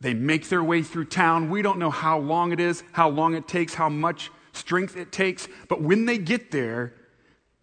They 0.00 0.14
make 0.14 0.48
their 0.48 0.62
way 0.62 0.82
through 0.82 1.06
town. 1.06 1.50
We 1.50 1.62
don't 1.62 1.78
know 1.78 1.90
how 1.90 2.18
long 2.18 2.52
it 2.52 2.60
is, 2.60 2.82
how 2.92 3.08
long 3.08 3.34
it 3.34 3.48
takes, 3.48 3.74
how 3.74 3.88
much 3.88 4.30
strength 4.52 4.96
it 4.96 5.12
takes. 5.12 5.48
But 5.68 5.82
when 5.82 6.04
they 6.04 6.18
get 6.18 6.50
there, 6.50 6.94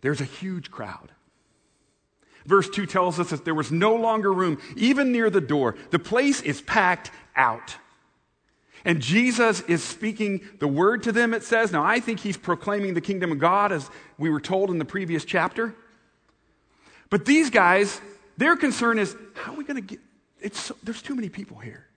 there's 0.02 0.22
a 0.22 0.26
huge 0.26 0.72
crowd. 0.72 1.12
Verse 2.46 2.70
2 2.70 2.86
tells 2.86 3.20
us 3.20 3.30
that 3.30 3.46
there 3.46 3.56
was 3.56 3.72
no 3.72 3.96
longer 3.96 4.34
room, 4.34 4.60
even 4.76 5.12
near 5.12 5.30
the 5.30 5.42
door. 5.42 5.76
The 5.92 6.00
place 6.00 6.42
is 6.42 6.62
packed 6.62 7.12
out. 7.36 7.78
And 8.86 9.02
Jesus 9.02 9.62
is 9.62 9.82
speaking 9.82 10.42
the 10.60 10.68
word 10.68 11.04
to 11.04 11.14
them, 11.14 11.34
it 11.34 11.44
says. 11.44 11.72
Now, 11.72 11.86
I 11.86 12.02
think 12.02 12.20
he's 12.20 12.36
proclaiming 12.36 12.96
the 12.96 13.02
kingdom 13.02 13.32
of 13.32 13.40
God, 13.40 13.72
as 13.72 13.90
we 14.18 14.30
were 14.30 14.42
told 14.42 14.70
in 14.70 14.78
the 14.78 14.86
previous 14.86 15.24
chapter. 15.24 15.74
But 17.10 17.26
these 17.26 17.50
guys, 17.50 18.02
their 18.38 18.58
concern 18.58 19.00
is 19.00 19.16
how 19.36 19.54
are 19.54 19.58
we 19.58 19.64
going 19.64 19.78
to 19.78 19.82
get, 19.82 20.00
it's, 20.42 20.72
there's 20.84 21.02
too 21.02 21.16
many 21.16 21.30
people 21.30 21.60
here. 21.60 21.88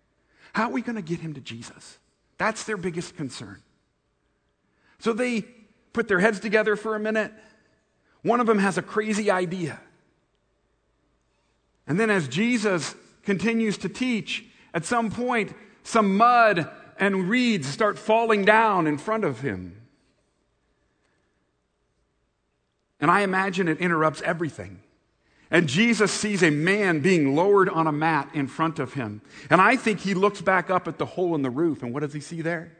How 0.57 0.71
are 0.71 0.73
we 0.73 0.81
going 0.81 0.97
to 0.97 1.03
get 1.03 1.21
him 1.21 1.35
to 1.35 1.41
Jesus? 1.43 1.99
That's 2.39 2.65
their 2.65 2.79
biggest 2.79 3.15
concern. 3.15 3.61
So 4.99 5.13
they 5.13 5.43
put 5.93 6.09
their 6.09 6.19
heads 6.19 6.41
together 6.41 6.77
for 6.77 6.97
a 6.97 6.99
minute. 6.99 7.31
One 8.23 8.41
of 8.41 8.47
them 8.47 8.59
has 8.61 8.79
a 8.79 8.83
crazy 8.83 9.31
idea. 9.31 9.79
And 11.87 12.01
then, 12.01 12.09
as 12.09 12.27
Jesus 12.27 12.95
continues 13.23 13.77
to 13.77 13.91
teach, 13.91 14.47
at 14.73 14.87
some 14.87 15.11
point, 15.11 15.53
some 15.83 16.17
mud 16.17 16.71
and 16.99 17.29
reeds 17.29 17.67
start 17.67 17.99
falling 17.99 18.47
down 18.47 18.87
in 18.87 18.97
front 18.97 19.25
of 19.25 19.41
him. 19.41 19.79
And 22.99 23.11
I 23.11 23.21
imagine 23.21 23.69
it 23.69 23.77
interrupts 23.77 24.23
everything. 24.23 24.81
And 25.57 25.69
Jesus 25.69 26.13
sees 26.13 26.43
a 26.43 26.51
man 26.51 27.01
being 27.01 27.35
lowered 27.35 27.71
on 27.71 27.87
a 27.87 27.93
mat 27.93 28.29
in 28.35 28.47
front 28.47 28.79
of 28.79 28.93
him. 28.93 29.23
And 29.49 29.61
I 29.61 29.77
think 29.77 30.01
he 30.01 30.13
looks 30.13 30.43
back 30.43 30.69
up 30.69 30.87
at 30.87 30.99
the 30.99 31.07
hole 31.07 31.35
in 31.35 31.41
the 31.41 31.49
roof, 31.51 31.83
and 31.83 31.95
what 31.95 32.01
does 32.01 32.13
he 32.13 32.21
see 32.21 32.43
there? 32.43 32.77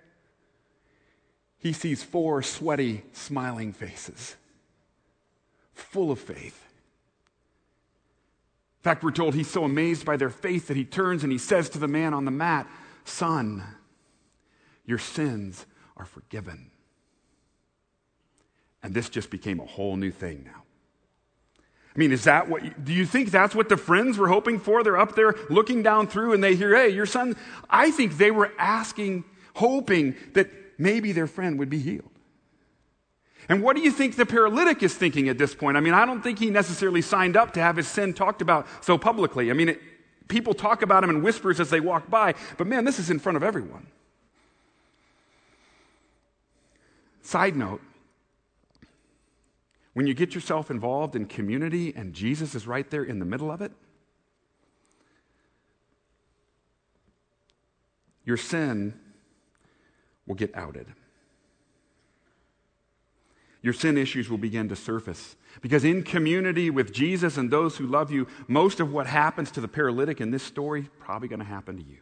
he 1.67 1.73
sees 1.73 2.03
four 2.03 2.43
sweaty, 2.43 3.03
smiling 3.13 3.73
faces, 3.73 4.37
full 5.73 6.13
of 6.13 6.21
faith. 6.21 6.63
In 8.79 8.83
fact, 8.83 9.03
we're 9.03 9.11
told 9.11 9.35
he's 9.35 9.51
so 9.51 9.65
amazed 9.65 10.05
by 10.05 10.17
their 10.17 10.31
faith 10.31 10.69
that 10.69 10.77
he 10.77 10.85
turns 10.85 11.25
and 11.25 11.33
he 11.33 11.39
says 11.39 11.69
to 11.71 11.79
the 11.79 11.89
man 11.89 12.15
on 12.15 12.25
the 12.25 12.31
mat, 12.31 12.69
Son, 13.05 13.65
your 14.85 14.99
sins 14.99 15.67
are 15.97 16.05
forgiven. 16.05 16.71
And 18.83 18.95
this 18.95 19.09
just 19.09 19.31
became 19.31 19.59
a 19.59 19.67
whole 19.67 19.97
new 19.97 20.13
thing 20.13 20.45
now. 20.45 20.56
I 21.97 21.99
mean, 21.99 22.13
is 22.13 22.25
that 22.25 22.51
what, 22.51 22.85
do 22.85 22.93
you 22.93 23.07
think 23.07 23.31
that's 23.31 23.55
what 23.55 23.71
the 23.71 23.77
friends 23.79 24.19
were 24.19 24.29
hoping 24.29 24.61
for? 24.61 24.83
They're 24.85 24.99
up 24.99 25.17
there 25.17 25.35
looking 25.49 25.83
down 25.83 26.09
through 26.09 26.35
and 26.35 26.45
they 26.45 26.55
hear, 26.55 26.77
hey, 26.77 26.91
your 26.91 27.07
son. 27.07 27.37
I 27.71 27.91
think 27.91 28.19
they 28.19 28.31
were 28.31 28.53
asking, 28.59 29.25
hoping 29.55 30.15
that 30.35 30.51
maybe 30.77 31.13
their 31.13 31.27
friend 31.27 31.59
would 31.59 31.71
be 31.71 31.79
healed. 31.79 32.11
And 33.49 33.63
what 33.63 33.77
do 33.77 33.83
you 33.83 33.91
think 33.91 34.17
the 34.17 34.27
paralytic 34.27 34.83
is 34.83 34.95
thinking 34.95 35.31
at 35.31 35.39
this 35.39 35.55
point? 35.55 35.79
I 35.79 35.81
mean, 35.81 35.95
I 35.95 36.05
don't 36.05 36.21
think 36.21 36.39
he 36.39 36.51
necessarily 36.51 37.01
signed 37.01 37.35
up 37.35 37.55
to 37.55 37.61
have 37.61 37.77
his 37.77 37.89
sin 37.89 38.13
talked 38.13 38.43
about 38.43 38.67
so 38.83 38.99
publicly. 38.99 39.51
I 39.51 39.55
mean, 39.55 39.71
it, 39.71 39.81
people 40.29 40.53
talk 40.53 40.83
about 40.83 41.03
him 41.03 41.09
in 41.09 41.23
whispers 41.23 41.61
as 41.61 41.71
they 41.71 41.81
walk 41.81 42.11
by, 42.11 42.35
but 42.59 42.67
man, 42.67 42.85
this 42.85 42.99
is 42.99 43.09
in 43.09 43.19
front 43.19 43.37
of 43.37 43.43
everyone. 43.43 43.87
Side 47.23 47.57
note 47.57 47.81
when 49.97 50.07
you 50.07 50.13
get 50.13 50.35
yourself 50.35 50.71
involved 50.71 51.17
in 51.17 51.25
community 51.25 51.91
and 51.97 52.13
Jesus 52.13 52.55
is 52.55 52.67
right 52.67 52.91
there 52.91 53.03
in 53.03 53.19
the 53.19 53.25
middle 53.25 53.51
of 53.51 53.63
it, 53.63 53.73
your 58.23 58.37
sin 58.37 58.93
will 60.27 60.35
get 60.35 60.55
outed. 60.55 60.87
Your 63.63 63.73
sin 63.73 63.97
issues 63.97 64.29
will 64.29 64.37
begin 64.37 64.69
to 64.69 64.77
surface. 64.77 65.35
Because 65.63 65.83
in 65.83 66.03
community 66.03 66.69
with 66.69 66.93
Jesus 66.93 67.39
and 67.39 67.51
those 67.51 67.79
who 67.79 67.87
love 67.87 68.11
you, 68.11 68.27
most 68.49 68.81
of 68.81 68.93
what 68.93 69.07
happens 69.07 69.51
to 69.53 69.63
the 69.63 69.69
paralytic 69.69 70.21
in 70.21 70.31
this 70.31 70.43
story 70.43 70.91
probably 70.99 71.29
going 71.29 71.39
to 71.39 71.47
happen 71.47 71.79
to 71.79 71.83
you. 71.83 72.01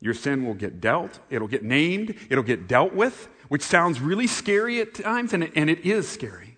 Your 0.00 0.14
sin 0.14 0.44
will 0.44 0.54
get 0.54 0.80
dealt, 0.80 1.18
it'll 1.30 1.48
get 1.48 1.62
named, 1.62 2.14
it'll 2.28 2.44
get 2.44 2.68
dealt 2.68 2.92
with, 2.92 3.28
which 3.48 3.62
sounds 3.62 4.00
really 4.00 4.26
scary 4.26 4.80
at 4.80 4.94
times, 4.94 5.32
and 5.32 5.44
it, 5.44 5.52
and 5.56 5.70
it 5.70 5.86
is 5.86 6.08
scary. 6.08 6.56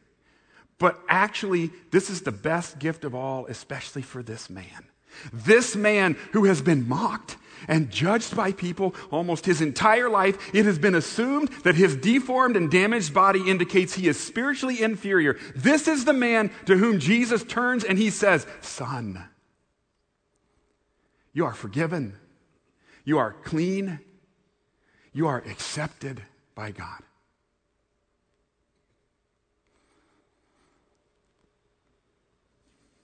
But 0.79 0.99
actually, 1.09 1.71
this 1.91 2.11
is 2.11 2.23
the 2.23 2.33
best 2.33 2.79
gift 2.79 3.05
of 3.05 3.15
all, 3.15 3.47
especially 3.47 4.03
for 4.03 4.23
this 4.23 4.49
man. 4.49 4.87
This 5.33 5.75
man 5.75 6.17
who 6.33 6.45
has 6.45 6.63
been 6.63 6.89
mocked, 6.89 7.37
and 7.67 7.91
judged 7.91 8.37
by 8.37 8.53
people 8.53 8.95
almost 9.11 9.47
his 9.47 9.61
entire 9.61 10.09
life. 10.09 10.55
It 10.55 10.67
has 10.67 10.79
been 10.79 10.95
assumed 10.95 11.49
that 11.65 11.75
his 11.75 11.97
deformed 11.97 12.57
and 12.57 12.71
damaged 12.71 13.13
body 13.13 13.49
indicates 13.49 13.95
he 13.95 14.07
is 14.07 14.21
spiritually 14.21 14.83
inferior. 14.83 15.39
This 15.57 15.89
is 15.89 16.05
the 16.05 16.13
man 16.13 16.53
to 16.67 16.77
whom 16.77 17.01
Jesus 17.01 17.43
turns 17.43 17.83
and 17.85 17.99
he 17.99 18.11
says, 18.11 18.47
Son, 18.61 19.25
you 21.33 21.45
are 21.45 21.55
forgiven. 21.55 22.15
You 23.05 23.19
are 23.19 23.33
clean. 23.33 24.01
You 25.13 25.27
are 25.27 25.39
accepted 25.39 26.23
by 26.55 26.71
God. 26.71 27.03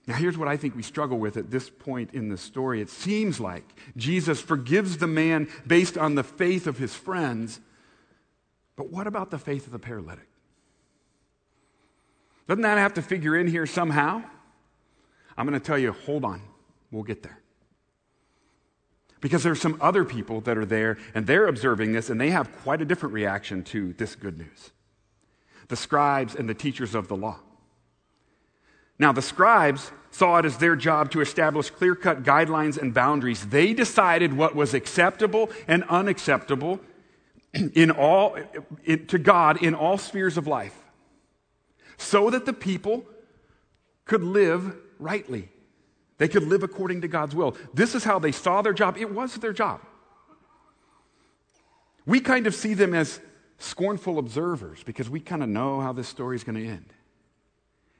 Now, 0.07 0.15
here's 0.15 0.37
what 0.37 0.47
I 0.47 0.55
think 0.55 0.75
we 0.75 0.83
struggle 0.83 1.17
with 1.17 1.35
at 1.35 1.49
this 1.49 1.69
point 1.69 2.13
in 2.13 2.29
the 2.29 2.37
story. 2.37 2.79
It 2.79 2.89
seems 2.89 3.39
like 3.39 3.63
Jesus 3.97 4.39
forgives 4.39 4.97
the 4.97 5.07
man 5.07 5.47
based 5.65 5.97
on 5.97 6.13
the 6.13 6.23
faith 6.23 6.67
of 6.67 6.77
his 6.77 6.93
friends, 6.93 7.59
but 8.75 8.91
what 8.91 9.07
about 9.07 9.31
the 9.31 9.39
faith 9.39 9.65
of 9.65 9.71
the 9.71 9.79
paralytic? 9.79 10.27
Doesn't 12.47 12.61
that 12.61 12.77
have 12.77 12.93
to 12.95 13.01
figure 13.01 13.35
in 13.35 13.47
here 13.47 13.65
somehow? 13.65 14.21
I'm 15.35 15.47
going 15.47 15.59
to 15.59 15.65
tell 15.65 15.79
you, 15.79 15.91
hold 15.91 16.23
on, 16.23 16.41
we'll 16.91 17.03
get 17.03 17.23
there. 17.23 17.39
Because 19.25 19.41
there 19.41 19.51
are 19.51 19.55
some 19.55 19.79
other 19.81 20.05
people 20.05 20.39
that 20.41 20.55
are 20.55 20.67
there 20.67 20.99
and 21.15 21.25
they're 21.25 21.47
observing 21.47 21.93
this 21.93 22.11
and 22.11 22.21
they 22.21 22.29
have 22.29 22.55
quite 22.57 22.79
a 22.79 22.85
different 22.85 23.15
reaction 23.15 23.63
to 23.63 23.93
this 23.93 24.13
good 24.13 24.37
news 24.37 24.69
the 25.67 25.75
scribes 25.75 26.35
and 26.35 26.47
the 26.47 26.53
teachers 26.53 26.93
of 26.93 27.07
the 27.07 27.15
law. 27.15 27.39
Now, 28.99 29.11
the 29.11 29.23
scribes 29.23 29.91
saw 30.11 30.37
it 30.37 30.45
as 30.45 30.59
their 30.59 30.75
job 30.75 31.09
to 31.09 31.21
establish 31.21 31.71
clear 31.71 31.95
cut 31.95 32.21
guidelines 32.21 32.77
and 32.77 32.93
boundaries. 32.93 33.47
They 33.47 33.73
decided 33.73 34.31
what 34.31 34.53
was 34.53 34.75
acceptable 34.75 35.49
and 35.67 35.83
unacceptable 35.85 36.79
in 37.73 37.89
all, 37.89 38.37
in, 38.83 39.07
to 39.07 39.17
God 39.17 39.63
in 39.63 39.73
all 39.73 39.97
spheres 39.97 40.37
of 40.37 40.45
life 40.45 40.77
so 41.97 42.29
that 42.29 42.45
the 42.45 42.53
people 42.53 43.05
could 44.05 44.21
live 44.23 44.77
rightly. 44.99 45.49
They 46.17 46.27
could 46.27 46.43
live 46.43 46.63
according 46.63 47.01
to 47.01 47.07
God's 47.07 47.35
will. 47.35 47.57
This 47.73 47.93
is 47.95 48.03
how 48.03 48.19
they 48.19 48.31
saw 48.31 48.61
their 48.61 48.73
job. 48.73 48.97
It 48.97 49.11
was 49.11 49.35
their 49.35 49.53
job. 49.53 49.81
We 52.05 52.19
kind 52.19 52.47
of 52.47 52.55
see 52.55 52.73
them 52.73 52.93
as 52.93 53.19
scornful 53.57 54.19
observers 54.19 54.83
because 54.83 55.09
we 55.09 55.19
kind 55.19 55.43
of 55.43 55.49
know 55.49 55.81
how 55.81 55.91
this 55.91 56.07
story 56.07 56.35
is 56.35 56.43
going 56.43 56.57
to 56.57 56.67
end. 56.67 56.93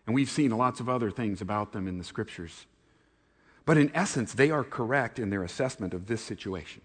And 0.05 0.13
we've 0.13 0.29
seen 0.29 0.51
lots 0.51 0.79
of 0.79 0.87
other 0.87 1.09
things 1.09 1.41
about 1.41 1.71
them 1.71 1.87
in 1.87 1.97
the 1.97 2.03
scriptures. 2.03 2.67
But 3.65 3.77
in 3.77 3.91
essence, 3.95 4.33
they 4.33 4.51
are 4.51 4.63
correct 4.63 5.17
in 5.17 5.31
their 5.31 5.43
assessment 5.43 5.93
of 5.93 6.05
this 6.05 6.21
situation. 6.21 6.81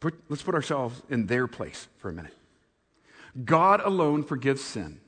Put, 0.00 0.14
let's 0.28 0.42
put 0.42 0.54
ourselves 0.54 1.02
in 1.10 1.26
their 1.26 1.46
place 1.46 1.88
for 1.98 2.08
a 2.08 2.12
minute. 2.12 2.34
God 3.44 3.80
alone 3.84 4.22
forgives 4.22 4.62
sin. 4.64 5.00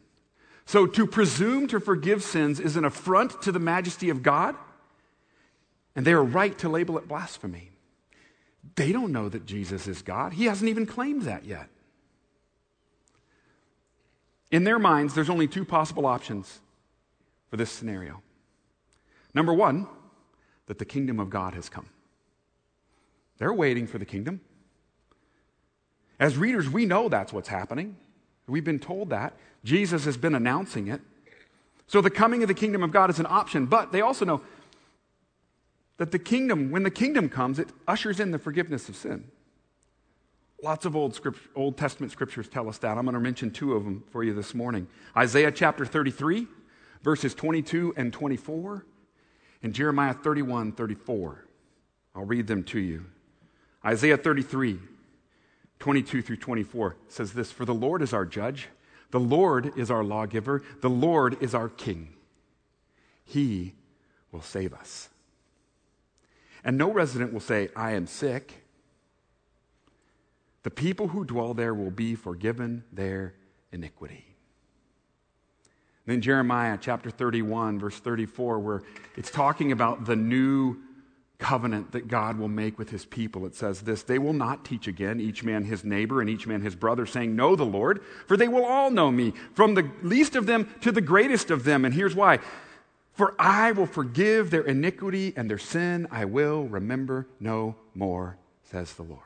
So 0.68 0.86
to 0.86 1.06
presume 1.06 1.66
to 1.68 1.80
forgive 1.80 2.22
sins 2.22 2.60
is 2.60 2.76
an 2.76 2.84
affront 2.84 3.40
to 3.40 3.50
the 3.50 3.58
majesty 3.58 4.10
of 4.10 4.22
God, 4.22 4.54
and 5.96 6.06
they 6.06 6.12
are 6.12 6.22
right 6.22 6.58
to 6.58 6.68
label 6.68 6.98
it 6.98 7.08
blasphemy. 7.08 7.70
They 8.76 8.92
don't 8.92 9.10
know 9.10 9.30
that 9.30 9.46
Jesus 9.46 9.86
is 9.86 10.02
God. 10.02 10.34
He 10.34 10.44
hasn't 10.44 10.68
even 10.68 10.84
claimed 10.84 11.22
that 11.22 11.46
yet. 11.46 11.70
In 14.50 14.64
their 14.64 14.78
minds, 14.78 15.14
there's 15.14 15.30
only 15.30 15.48
two 15.48 15.64
possible 15.64 16.04
options 16.04 16.60
for 17.48 17.56
this 17.56 17.70
scenario. 17.70 18.20
Number 19.32 19.54
one, 19.54 19.86
that 20.66 20.78
the 20.78 20.84
kingdom 20.84 21.18
of 21.18 21.30
God 21.30 21.54
has 21.54 21.70
come. 21.70 21.88
They're 23.38 23.54
waiting 23.54 23.86
for 23.86 23.96
the 23.96 24.04
kingdom. 24.04 24.42
As 26.20 26.36
readers, 26.36 26.68
we 26.68 26.84
know 26.84 27.08
that's 27.08 27.32
what's 27.32 27.48
happening. 27.48 27.96
We've 28.48 28.64
been 28.64 28.78
told 28.78 29.10
that. 29.10 29.34
Jesus 29.64 30.04
has 30.04 30.16
been 30.16 30.34
announcing 30.34 30.88
it. 30.88 31.00
So 31.86 32.00
the 32.00 32.10
coming 32.10 32.42
of 32.42 32.48
the 32.48 32.54
kingdom 32.54 32.82
of 32.82 32.90
God 32.90 33.10
is 33.10 33.18
an 33.18 33.26
option, 33.26 33.66
but 33.66 33.92
they 33.92 34.00
also 34.00 34.24
know 34.24 34.42
that 35.96 36.12
the 36.12 36.18
kingdom, 36.18 36.70
when 36.70 36.82
the 36.82 36.90
kingdom 36.90 37.28
comes, 37.28 37.58
it 37.58 37.68
ushers 37.86 38.20
in 38.20 38.30
the 38.30 38.38
forgiveness 38.38 38.88
of 38.88 38.96
sin. 38.96 39.24
Lots 40.62 40.84
of 40.84 40.96
Old, 40.96 41.14
script, 41.14 41.38
Old 41.54 41.76
Testament 41.76 42.12
scriptures 42.12 42.48
tell 42.48 42.68
us 42.68 42.78
that. 42.78 42.98
I'm 42.98 43.04
going 43.04 43.14
to 43.14 43.20
mention 43.20 43.50
two 43.50 43.74
of 43.74 43.84
them 43.84 44.02
for 44.10 44.24
you 44.24 44.34
this 44.34 44.54
morning 44.54 44.88
Isaiah 45.16 45.52
chapter 45.52 45.86
33, 45.86 46.46
verses 47.02 47.34
22 47.34 47.94
and 47.96 48.12
24, 48.12 48.84
and 49.62 49.72
Jeremiah 49.72 50.14
31, 50.14 50.72
34. 50.72 51.44
I'll 52.14 52.24
read 52.24 52.46
them 52.48 52.64
to 52.64 52.80
you. 52.80 53.06
Isaiah 53.84 54.16
33, 54.16 54.78
22 55.78 56.22
through 56.22 56.36
24 56.36 56.96
says 57.08 57.32
this 57.32 57.52
For 57.52 57.64
the 57.64 57.74
Lord 57.74 58.02
is 58.02 58.12
our 58.12 58.24
judge, 58.24 58.68
the 59.10 59.20
Lord 59.20 59.72
is 59.76 59.90
our 59.90 60.04
lawgiver, 60.04 60.62
the 60.80 60.90
Lord 60.90 61.40
is 61.42 61.54
our 61.54 61.68
king. 61.68 62.14
He 63.24 63.74
will 64.32 64.42
save 64.42 64.72
us. 64.72 65.08
And 66.64 66.76
no 66.76 66.92
resident 66.92 67.32
will 67.32 67.40
say, 67.40 67.68
I 67.76 67.92
am 67.92 68.06
sick 68.06 68.64
the 70.68 70.70
people 70.70 71.08
who 71.08 71.24
dwell 71.24 71.54
there 71.54 71.72
will 71.72 71.90
be 71.90 72.14
forgiven 72.14 72.84
their 72.92 73.34
iniquity. 73.72 74.26
Then 76.04 76.20
Jeremiah 76.20 76.76
chapter 76.80 77.10
31, 77.10 77.78
verse 77.78 77.98
34, 77.98 78.58
where 78.58 78.82
it's 79.16 79.30
talking 79.30 79.72
about 79.72 80.04
the 80.04 80.14
new 80.14 80.76
covenant 81.38 81.92
that 81.92 82.08
God 82.08 82.38
will 82.38 82.48
make 82.48 82.78
with 82.78 82.90
his 82.90 83.04
people. 83.04 83.46
It 83.46 83.54
says 83.54 83.82
this 83.82 84.02
They 84.02 84.18
will 84.18 84.32
not 84.32 84.64
teach 84.64 84.88
again, 84.88 85.20
each 85.20 85.44
man 85.44 85.64
his 85.64 85.84
neighbor 85.84 86.20
and 86.20 86.28
each 86.28 86.46
man 86.46 86.62
his 86.62 86.74
brother, 86.74 87.06
saying, 87.06 87.36
Know 87.36 87.56
the 87.56 87.64
Lord, 87.64 88.02
for 88.26 88.36
they 88.36 88.48
will 88.48 88.64
all 88.64 88.90
know 88.90 89.10
me, 89.10 89.32
from 89.54 89.74
the 89.74 89.88
least 90.02 90.36
of 90.36 90.46
them 90.46 90.72
to 90.80 90.92
the 90.92 91.00
greatest 91.00 91.50
of 91.50 91.64
them. 91.64 91.84
And 91.84 91.94
here's 91.94 92.14
why. 92.14 92.38
For 93.12 93.34
I 93.38 93.72
will 93.72 93.86
forgive 93.86 94.50
their 94.50 94.62
iniquity 94.62 95.32
and 95.36 95.50
their 95.50 95.58
sin 95.58 96.06
I 96.10 96.24
will 96.24 96.64
remember 96.64 97.26
no 97.40 97.76
more, 97.94 98.36
says 98.62 98.92
the 98.94 99.02
Lord. 99.02 99.22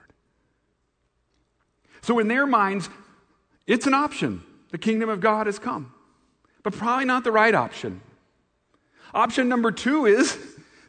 So, 2.01 2.19
in 2.19 2.29
their 2.29 2.47
minds, 2.47 2.89
it's 3.67 3.87
an 3.87 3.95
option. 3.95 4.43
The 4.71 4.79
kingdom 4.79 5.09
of 5.09 5.21
God 5.21 5.47
has 5.47 5.59
come, 5.59 5.93
but 6.63 6.73
probably 6.73 7.05
not 7.05 7.25
the 7.25 7.33
right 7.33 7.55
option. 7.55 8.01
Option 9.15 9.49
number 9.49 9.71
two 9.71 10.07
is 10.07 10.39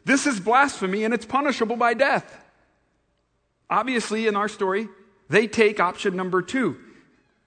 this 0.04 0.26
is 0.26 0.40
blasphemy 0.40 1.04
and 1.04 1.14
it's 1.14 1.26
punishable 1.26 1.76
by 1.76 1.94
death. 1.94 2.40
Obviously, 3.70 4.26
in 4.26 4.36
our 4.36 4.48
story, 4.48 4.88
they 5.28 5.46
take 5.46 5.80
option 5.80 6.16
number 6.16 6.42
two. 6.42 6.76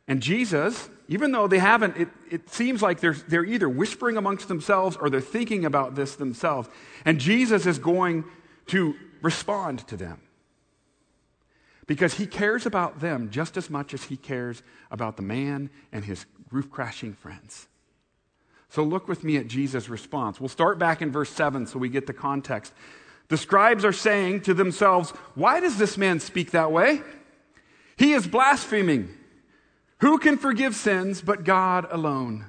And 0.08 0.22
Jesus, 0.22 0.90
even 1.08 1.32
though 1.32 1.48
they 1.48 1.60
haven't, 1.60 1.98
it, 1.98 2.10
it 2.32 2.50
seems 2.50 2.82
like 2.82 3.00
they're, 3.00 3.14
they're 3.14 3.46
either 3.46 3.70
whispering 3.70 4.18
amongst 4.18 4.48
themselves 4.48 4.98
or 4.98 5.10
they're 5.10 5.22
thinking 5.22 5.66
about 5.66 5.96
this 5.96 6.16
themselves. 6.16 6.70
And 7.06 7.20
Jesus 7.20 7.66
is 7.66 7.78
going 7.78 8.26
to 8.68 8.96
respond 9.22 9.88
to 9.88 9.98
them 9.98 10.22
because 11.86 12.16
he 12.16 12.28
cares 12.28 12.66
about 12.66 13.00
them 13.00 13.30
just 13.30 13.58
as 13.58 13.70
much 13.70 13.94
as 13.94 14.06
he 14.06 14.18
cares 14.18 14.62
about 14.92 15.18
the 15.18 15.24
man 15.24 15.70
and 15.92 16.06
his 16.06 16.26
roof 16.52 16.70
crashing 16.70 17.14
friends. 17.14 17.68
So 18.70 18.84
look 18.84 19.08
with 19.08 19.24
me 19.24 19.38
at 19.38 19.48
Jesus' 19.48 19.90
response. 19.90 20.40
We'll 20.40 20.50
start 20.50 20.78
back 20.78 21.02
in 21.02 21.12
verse 21.12 21.30
7 21.30 21.68
so 21.68 21.80
we 21.80 21.90
get 21.90 22.08
the 22.08 22.14
context. 22.14 22.74
The 23.30 23.38
scribes 23.38 23.84
are 23.86 23.94
saying 23.94 24.42
to 24.42 24.54
themselves, 24.54 25.12
Why 25.36 25.60
does 25.60 25.78
this 25.78 25.98
man 25.98 26.20
speak 26.20 26.52
that 26.52 26.72
way? 26.72 27.02
He 27.98 28.14
is 28.14 28.28
blaspheming. 28.28 29.10
Who 30.00 30.20
can 30.20 30.38
forgive 30.38 30.76
sins 30.76 31.22
but 31.22 31.44
God 31.44 31.88
alone? 31.90 32.46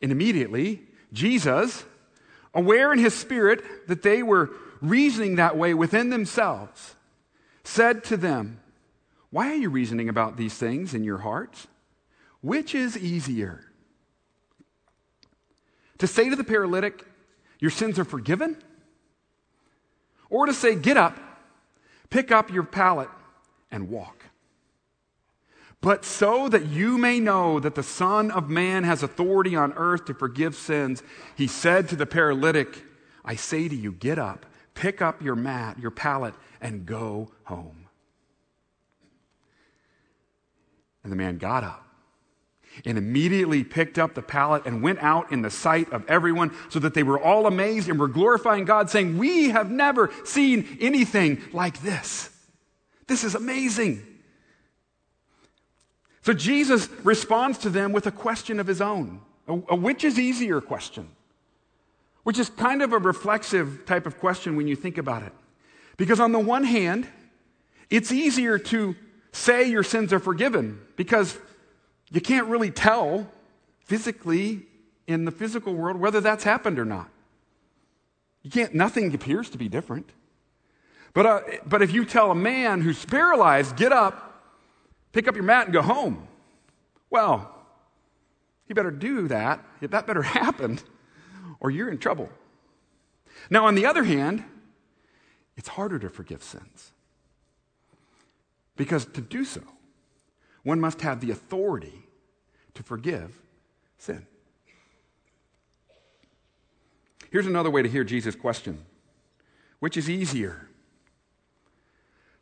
And 0.00 0.10
immediately, 0.10 0.82
Jesus, 1.12 1.84
aware 2.54 2.92
in 2.92 2.98
his 2.98 3.14
spirit 3.14 3.88
that 3.88 4.02
they 4.02 4.22
were 4.22 4.50
reasoning 4.80 5.36
that 5.36 5.56
way 5.56 5.74
within 5.74 6.10
themselves, 6.10 6.94
said 7.62 8.02
to 8.04 8.16
them, 8.16 8.60
Why 9.30 9.50
are 9.50 9.56
you 9.56 9.68
reasoning 9.68 10.08
about 10.08 10.36
these 10.36 10.54
things 10.54 10.94
in 10.94 11.04
your 11.04 11.18
hearts? 11.18 11.66
Which 12.40 12.74
is 12.74 12.96
easier? 12.96 13.69
To 16.00 16.06
say 16.06 16.30
to 16.30 16.36
the 16.36 16.44
paralytic, 16.44 17.06
Your 17.60 17.70
sins 17.70 17.98
are 17.98 18.04
forgiven? 18.04 18.56
Or 20.30 20.46
to 20.46 20.54
say, 20.54 20.74
Get 20.74 20.96
up, 20.96 21.18
pick 22.08 22.32
up 22.32 22.50
your 22.50 22.64
pallet, 22.64 23.08
and 23.70 23.88
walk? 23.88 24.24
But 25.82 26.04
so 26.04 26.48
that 26.48 26.66
you 26.66 26.98
may 26.98 27.20
know 27.20 27.60
that 27.60 27.74
the 27.74 27.82
Son 27.82 28.30
of 28.30 28.50
Man 28.50 28.84
has 28.84 29.02
authority 29.02 29.54
on 29.56 29.72
earth 29.74 30.06
to 30.06 30.14
forgive 30.14 30.54
sins, 30.54 31.02
he 31.36 31.46
said 31.46 31.88
to 31.88 31.96
the 31.96 32.06
paralytic, 32.06 32.84
I 33.24 33.36
say 33.36 33.68
to 33.68 33.76
you, 33.76 33.92
get 33.92 34.18
up, 34.18 34.46
pick 34.74 35.00
up 35.00 35.22
your 35.22 35.36
mat, 35.36 35.78
your 35.78 35.90
pallet, 35.90 36.34
and 36.60 36.84
go 36.84 37.30
home. 37.44 37.86
And 41.02 41.12
the 41.12 41.16
man 41.16 41.38
got 41.38 41.64
up. 41.64 41.89
And 42.84 42.96
immediately 42.96 43.64
picked 43.64 43.98
up 43.98 44.14
the 44.14 44.22
pallet 44.22 44.64
and 44.66 44.82
went 44.82 45.00
out 45.00 45.32
in 45.32 45.42
the 45.42 45.50
sight 45.50 45.92
of 45.92 46.08
everyone 46.08 46.54
so 46.68 46.78
that 46.78 46.94
they 46.94 47.02
were 47.02 47.20
all 47.20 47.46
amazed 47.46 47.88
and 47.88 47.98
were 47.98 48.08
glorifying 48.08 48.64
God, 48.64 48.90
saying, 48.90 49.18
We 49.18 49.50
have 49.50 49.70
never 49.70 50.10
seen 50.24 50.78
anything 50.80 51.42
like 51.52 51.80
this. 51.82 52.30
This 53.06 53.24
is 53.24 53.34
amazing. 53.34 54.06
So 56.22 56.32
Jesus 56.32 56.88
responds 57.02 57.58
to 57.58 57.70
them 57.70 57.92
with 57.92 58.06
a 58.06 58.12
question 58.12 58.60
of 58.60 58.66
his 58.66 58.80
own, 58.80 59.20
a, 59.48 59.54
a 59.70 59.76
which 59.76 60.04
is 60.04 60.18
easier 60.18 60.60
question, 60.60 61.08
which 62.22 62.38
is 62.38 62.50
kind 62.50 62.82
of 62.82 62.92
a 62.92 62.98
reflexive 62.98 63.84
type 63.86 64.06
of 64.06 64.18
question 64.18 64.56
when 64.56 64.68
you 64.68 64.76
think 64.76 64.98
about 64.98 65.22
it. 65.22 65.32
Because 65.96 66.20
on 66.20 66.32
the 66.32 66.38
one 66.38 66.64
hand, 66.64 67.08
it's 67.88 68.12
easier 68.12 68.58
to 68.58 68.94
say 69.32 69.68
your 69.68 69.82
sins 69.82 70.12
are 70.12 70.18
forgiven 70.18 70.80
because 70.96 71.38
you 72.10 72.20
can't 72.20 72.46
really 72.48 72.70
tell 72.70 73.30
physically 73.84 74.66
in 75.06 75.24
the 75.24 75.30
physical 75.30 75.74
world 75.74 75.98
whether 75.98 76.20
that's 76.20 76.44
happened 76.44 76.78
or 76.78 76.84
not. 76.84 77.08
You 78.42 78.50
can't, 78.50 78.74
nothing 78.74 79.14
appears 79.14 79.50
to 79.50 79.58
be 79.58 79.68
different. 79.68 80.10
But, 81.12 81.26
uh, 81.26 81.40
but 81.66 81.82
if 81.82 81.92
you 81.92 82.04
tell 82.04 82.30
a 82.30 82.34
man 82.34 82.80
who's 82.80 83.04
paralyzed, 83.04 83.76
get 83.76 83.92
up, 83.92 84.44
pick 85.12 85.28
up 85.28 85.34
your 85.34 85.44
mat, 85.44 85.66
and 85.66 85.72
go 85.72 85.82
home, 85.82 86.26
well, 87.10 87.54
you 88.68 88.74
better 88.74 88.92
do 88.92 89.28
that. 89.28 89.64
That 89.80 90.06
better 90.06 90.22
happen, 90.38 90.78
or 91.58 91.70
you're 91.70 91.90
in 91.90 91.98
trouble. 91.98 92.30
Now, 93.50 93.66
on 93.66 93.74
the 93.74 93.86
other 93.86 94.04
hand, 94.04 94.44
it's 95.56 95.68
harder 95.68 95.98
to 95.98 96.08
forgive 96.08 96.42
sins. 96.42 96.92
Because 98.76 99.04
to 99.06 99.20
do 99.20 99.44
so, 99.44 99.60
one 100.62 100.80
must 100.80 101.00
have 101.02 101.20
the 101.20 101.30
authority 101.30 102.06
to 102.74 102.82
forgive 102.82 103.40
sin. 103.98 104.26
Here's 107.30 107.46
another 107.46 107.70
way 107.70 107.82
to 107.82 107.88
hear 107.88 108.04
Jesus' 108.04 108.34
question 108.34 108.84
Which 109.78 109.96
is 109.96 110.10
easier? 110.10 110.66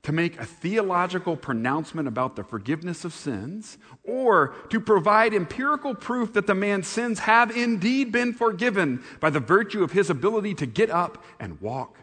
To 0.03 0.13
make 0.13 0.41
a 0.41 0.47
theological 0.47 1.37
pronouncement 1.37 2.09
about 2.09 2.35
the 2.35 2.45
forgiveness 2.45 3.05
of 3.05 3.13
sins, 3.13 3.77
or 4.05 4.55
to 4.71 4.81
provide 4.81 5.35
empirical 5.35 5.95
proof 5.95 6.33
that 6.33 6.47
the 6.47 6.55
man's 6.55 6.87
sins 6.87 7.19
have 7.21 7.55
indeed 7.55 8.11
been 8.11 8.33
forgiven 8.33 9.03
by 9.21 9.29
the 9.29 9.41
virtue 9.41 9.83
of 9.83 9.93
his 9.93 10.09
ability 10.09 10.55
to 10.55 10.67
get 10.67 10.89
up 10.89 11.23
and 11.39 11.61
walk 11.61 11.99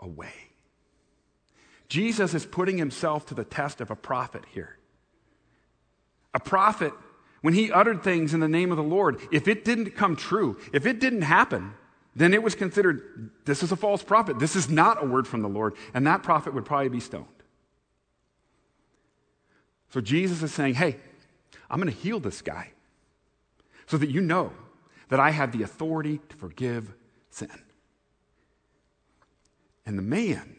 away? 0.00 0.34
Jesus 1.88 2.34
is 2.34 2.44
putting 2.44 2.78
himself 2.78 3.24
to 3.26 3.34
the 3.34 3.44
test 3.44 3.80
of 3.80 3.90
a 3.90 3.96
prophet 3.96 4.44
here. 4.52 4.76
A 6.36 6.38
prophet, 6.38 6.92
when 7.40 7.54
he 7.54 7.72
uttered 7.72 8.02
things 8.02 8.34
in 8.34 8.40
the 8.40 8.48
name 8.48 8.70
of 8.70 8.76
the 8.76 8.82
Lord, 8.82 9.18
if 9.32 9.48
it 9.48 9.64
didn't 9.64 9.92
come 9.92 10.16
true, 10.16 10.60
if 10.70 10.84
it 10.84 11.00
didn't 11.00 11.22
happen, 11.22 11.72
then 12.14 12.34
it 12.34 12.42
was 12.42 12.54
considered 12.54 13.30
this 13.46 13.62
is 13.62 13.72
a 13.72 13.76
false 13.76 14.02
prophet. 14.02 14.38
This 14.38 14.54
is 14.54 14.68
not 14.68 15.02
a 15.02 15.06
word 15.06 15.26
from 15.26 15.40
the 15.40 15.48
Lord. 15.48 15.74
And 15.94 16.06
that 16.06 16.22
prophet 16.22 16.52
would 16.52 16.66
probably 16.66 16.90
be 16.90 17.00
stoned. 17.00 17.24
So 19.88 20.02
Jesus 20.02 20.42
is 20.42 20.52
saying, 20.52 20.74
hey, 20.74 20.96
I'm 21.70 21.80
going 21.80 21.92
to 21.92 22.00
heal 22.00 22.20
this 22.20 22.42
guy 22.42 22.72
so 23.86 23.96
that 23.96 24.10
you 24.10 24.20
know 24.20 24.52
that 25.08 25.18
I 25.18 25.30
have 25.30 25.52
the 25.52 25.62
authority 25.62 26.20
to 26.28 26.36
forgive 26.36 26.92
sin. 27.30 27.48
And 29.86 29.96
the 29.96 30.02
man, 30.02 30.56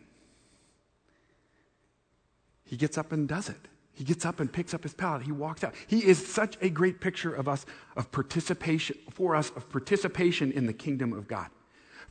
he 2.66 2.78
gets 2.78 2.98
up 2.98 3.12
and 3.12 3.28
does 3.28 3.48
it. 3.48 3.68
He 3.98 4.04
gets 4.04 4.28
up 4.28 4.40
and 4.40 4.54
picks 4.54 4.76
up 4.76 4.84
his 4.84 4.94
pallet. 4.94 5.24
He 5.24 5.32
walks 5.32 5.64
out. 5.64 5.74
He 5.88 6.06
is 6.06 6.24
such 6.24 6.56
a 6.62 6.70
great 6.70 7.02
picture 7.02 7.34
of 7.34 7.48
us, 7.48 7.66
of 7.96 8.12
participation, 8.12 8.96
for 9.10 9.36
us, 9.36 9.50
of 9.56 9.72
participation 9.72 10.52
in 10.52 10.68
the 10.68 10.74
kingdom 10.74 11.14
of 11.14 11.28
God. 11.28 11.48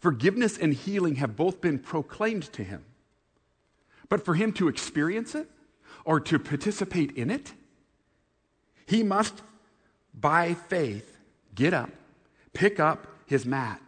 Forgiveness 0.00 0.58
and 0.58 0.74
healing 0.74 1.14
have 1.14 1.36
both 1.36 1.60
been 1.60 1.78
proclaimed 1.78 2.52
to 2.54 2.64
him. 2.64 2.84
But 4.08 4.24
for 4.24 4.34
him 4.34 4.52
to 4.54 4.66
experience 4.66 5.36
it 5.36 5.48
or 6.04 6.18
to 6.18 6.40
participate 6.40 7.12
in 7.12 7.30
it, 7.30 7.52
he 8.86 9.04
must, 9.04 9.42
by 10.12 10.54
faith, 10.54 11.16
get 11.54 11.72
up, 11.72 11.90
pick 12.52 12.80
up 12.80 13.06
his 13.26 13.46
mat, 13.46 13.80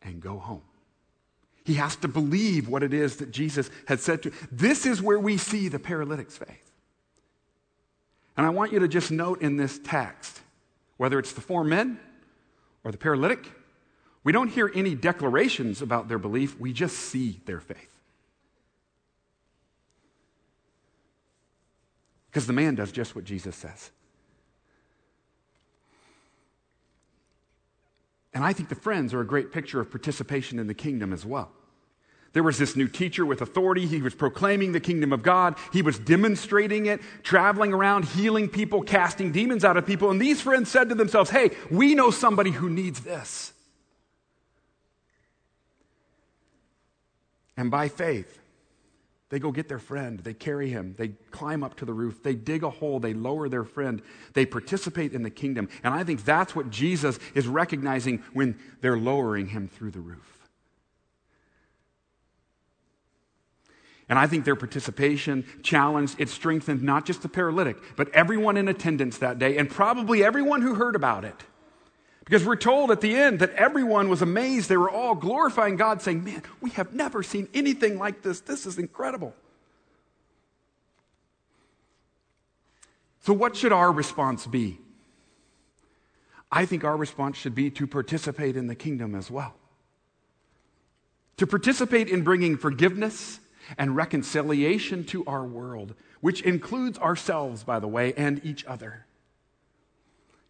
and 0.00 0.20
go 0.20 0.38
home. 0.38 0.62
He 1.64 1.74
has 1.74 1.96
to 1.96 2.08
believe 2.08 2.68
what 2.68 2.84
it 2.84 2.94
is 2.94 3.16
that 3.16 3.32
Jesus 3.32 3.68
had 3.88 3.98
said 3.98 4.22
to 4.22 4.30
him. 4.30 4.48
This 4.52 4.86
is 4.86 5.02
where 5.02 5.18
we 5.18 5.38
see 5.38 5.66
the 5.66 5.80
paralytic's 5.80 6.36
faith. 6.36 6.69
And 8.36 8.46
I 8.46 8.50
want 8.50 8.72
you 8.72 8.78
to 8.78 8.88
just 8.88 9.10
note 9.10 9.42
in 9.42 9.56
this 9.56 9.78
text, 9.82 10.40
whether 10.96 11.18
it's 11.18 11.32
the 11.32 11.40
four 11.40 11.64
men 11.64 11.98
or 12.84 12.92
the 12.92 12.98
paralytic, 12.98 13.52
we 14.22 14.32
don't 14.32 14.48
hear 14.48 14.70
any 14.74 14.94
declarations 14.94 15.82
about 15.82 16.08
their 16.08 16.18
belief, 16.18 16.58
we 16.58 16.72
just 16.72 16.96
see 16.96 17.40
their 17.46 17.60
faith. 17.60 17.90
Because 22.30 22.46
the 22.46 22.52
man 22.52 22.76
does 22.76 22.92
just 22.92 23.16
what 23.16 23.24
Jesus 23.24 23.56
says. 23.56 23.90
And 28.32 28.44
I 28.44 28.52
think 28.52 28.68
the 28.68 28.76
friends 28.76 29.12
are 29.12 29.20
a 29.20 29.26
great 29.26 29.50
picture 29.50 29.80
of 29.80 29.90
participation 29.90 30.58
in 30.58 30.68
the 30.68 30.74
kingdom 30.74 31.12
as 31.12 31.26
well. 31.26 31.50
There 32.32 32.42
was 32.44 32.58
this 32.58 32.76
new 32.76 32.86
teacher 32.86 33.26
with 33.26 33.40
authority. 33.40 33.86
He 33.86 34.00
was 34.00 34.14
proclaiming 34.14 34.70
the 34.70 34.80
kingdom 34.80 35.12
of 35.12 35.22
God. 35.22 35.56
He 35.72 35.82
was 35.82 35.98
demonstrating 35.98 36.86
it, 36.86 37.00
traveling 37.24 37.72
around, 37.72 38.04
healing 38.04 38.48
people, 38.48 38.82
casting 38.82 39.32
demons 39.32 39.64
out 39.64 39.76
of 39.76 39.84
people. 39.84 40.10
And 40.10 40.20
these 40.20 40.40
friends 40.40 40.70
said 40.70 40.88
to 40.90 40.94
themselves, 40.94 41.30
Hey, 41.30 41.50
we 41.70 41.94
know 41.94 42.10
somebody 42.10 42.50
who 42.50 42.70
needs 42.70 43.00
this. 43.00 43.52
And 47.56 47.70
by 47.70 47.88
faith, 47.88 48.38
they 49.30 49.38
go 49.38 49.50
get 49.50 49.68
their 49.68 49.78
friend. 49.78 50.20
They 50.20 50.34
carry 50.34 50.70
him. 50.70 50.94
They 50.96 51.08
climb 51.30 51.62
up 51.64 51.76
to 51.76 51.84
the 51.84 51.92
roof. 51.92 52.22
They 52.22 52.34
dig 52.34 52.62
a 52.62 52.70
hole. 52.70 53.00
They 53.00 53.12
lower 53.12 53.48
their 53.48 53.64
friend. 53.64 54.02
They 54.34 54.46
participate 54.46 55.12
in 55.12 55.22
the 55.22 55.30
kingdom. 55.30 55.68
And 55.82 55.92
I 55.94 56.04
think 56.04 56.24
that's 56.24 56.54
what 56.54 56.70
Jesus 56.70 57.18
is 57.34 57.46
recognizing 57.48 58.22
when 58.32 58.58
they're 58.80 58.98
lowering 58.98 59.48
him 59.48 59.68
through 59.68 59.90
the 59.90 60.00
roof. 60.00 60.39
And 64.10 64.18
I 64.18 64.26
think 64.26 64.44
their 64.44 64.56
participation 64.56 65.46
challenged, 65.62 66.16
it 66.18 66.28
strengthened 66.28 66.82
not 66.82 67.06
just 67.06 67.22
the 67.22 67.28
paralytic, 67.28 67.76
but 67.94 68.08
everyone 68.10 68.56
in 68.56 68.66
attendance 68.66 69.18
that 69.18 69.38
day, 69.38 69.56
and 69.56 69.70
probably 69.70 70.24
everyone 70.24 70.62
who 70.62 70.74
heard 70.74 70.96
about 70.96 71.24
it. 71.24 71.36
Because 72.24 72.44
we're 72.44 72.56
told 72.56 72.90
at 72.90 73.00
the 73.00 73.16
end 73.16 73.38
that 73.38 73.52
everyone 73.52 74.08
was 74.08 74.20
amazed. 74.20 74.68
They 74.68 74.76
were 74.76 74.90
all 74.90 75.14
glorifying 75.14 75.76
God, 75.76 76.02
saying, 76.02 76.24
Man, 76.24 76.42
we 76.60 76.70
have 76.70 76.92
never 76.92 77.22
seen 77.22 77.48
anything 77.54 77.98
like 77.98 78.22
this. 78.22 78.40
This 78.40 78.66
is 78.66 78.78
incredible. 78.78 79.32
So, 83.20 83.32
what 83.32 83.54
should 83.54 83.72
our 83.72 83.92
response 83.92 84.44
be? 84.46 84.78
I 86.50 86.66
think 86.66 86.82
our 86.82 86.96
response 86.96 87.36
should 87.36 87.54
be 87.54 87.70
to 87.70 87.86
participate 87.86 88.56
in 88.56 88.66
the 88.66 88.74
kingdom 88.74 89.14
as 89.14 89.30
well. 89.30 89.54
To 91.36 91.46
participate 91.46 92.08
in 92.08 92.22
bringing 92.24 92.56
forgiveness 92.56 93.38
and 93.78 93.96
reconciliation 93.96 95.04
to 95.04 95.24
our 95.26 95.44
world, 95.44 95.94
which 96.20 96.42
includes 96.42 96.98
ourselves, 96.98 97.64
by 97.64 97.78
the 97.78 97.88
way, 97.88 98.12
and 98.14 98.44
each 98.44 98.64
other. 98.64 99.06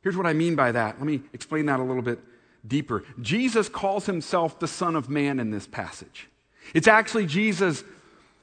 Here's 0.02 0.16
what 0.16 0.26
I 0.26 0.32
mean 0.32 0.56
by 0.56 0.72
that. 0.72 0.98
Let 0.98 1.06
me 1.06 1.22
explain 1.32 1.66
that 1.66 1.80
a 1.80 1.82
little 1.82 2.02
bit 2.02 2.20
deeper. 2.66 3.04
Jesus 3.20 3.68
calls 3.68 4.06
himself 4.06 4.58
the 4.58 4.68
Son 4.68 4.96
of 4.96 5.08
Man 5.08 5.38
in 5.38 5.50
this 5.50 5.66
passage. 5.66 6.28
It's 6.74 6.88
actually 6.88 7.26
Jesus' 7.26 7.84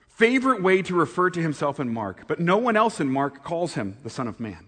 favorite 0.07 0.61
way 0.61 0.81
to 0.81 0.95
refer 0.95 1.29
to 1.29 1.41
himself 1.41 1.79
in 1.79 1.93
Mark, 1.93 2.27
but 2.27 2.39
no 2.39 2.57
one 2.57 2.75
else 2.75 2.99
in 2.99 3.11
Mark 3.11 3.43
calls 3.43 3.75
him 3.75 3.97
the 4.03 4.09
Son 4.09 4.27
of 4.27 4.39
Man. 4.39 4.65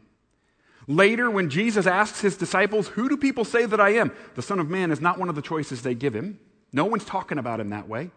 Later, 0.88 1.30
when 1.30 1.52
Jesus 1.52 1.86
asks 1.86 2.22
his 2.22 2.36
disciples, 2.36 2.88
Who 2.90 3.10
do 3.10 3.18
people 3.18 3.46
say 3.46 3.66
that 3.66 3.80
I 3.80 3.90
am? 3.92 4.12
The 4.36 4.42
Son 4.42 4.60
of 4.60 4.70
Man 4.70 4.92
is 4.92 5.02
not 5.02 5.20
one 5.20 5.30
of 5.30 5.36
the 5.36 5.42
choices 5.42 5.84
they 5.84 5.94
give 5.94 6.16
him. 6.16 6.40
No 6.72 6.86
one's 6.86 7.06
talking 7.06 7.38
about 7.38 7.60
him 7.60 7.70
that 7.70 7.88
way. 7.88 8.10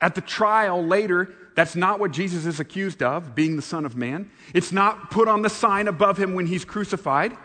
At 0.00 0.14
the 0.14 0.20
trial 0.20 0.84
later, 0.84 1.34
that's 1.54 1.74
not 1.74 1.98
what 1.98 2.12
Jesus 2.12 2.46
is 2.46 2.60
accused 2.60 3.02
of, 3.02 3.34
being 3.34 3.56
the 3.56 3.62
Son 3.62 3.84
of 3.84 3.96
Man. 3.96 4.30
It's 4.54 4.70
not 4.70 5.10
put 5.10 5.26
on 5.26 5.42
the 5.42 5.50
sign 5.50 5.88
above 5.88 6.16
him 6.16 6.34
when 6.34 6.46
he's 6.46 6.64
crucified. 6.64 7.36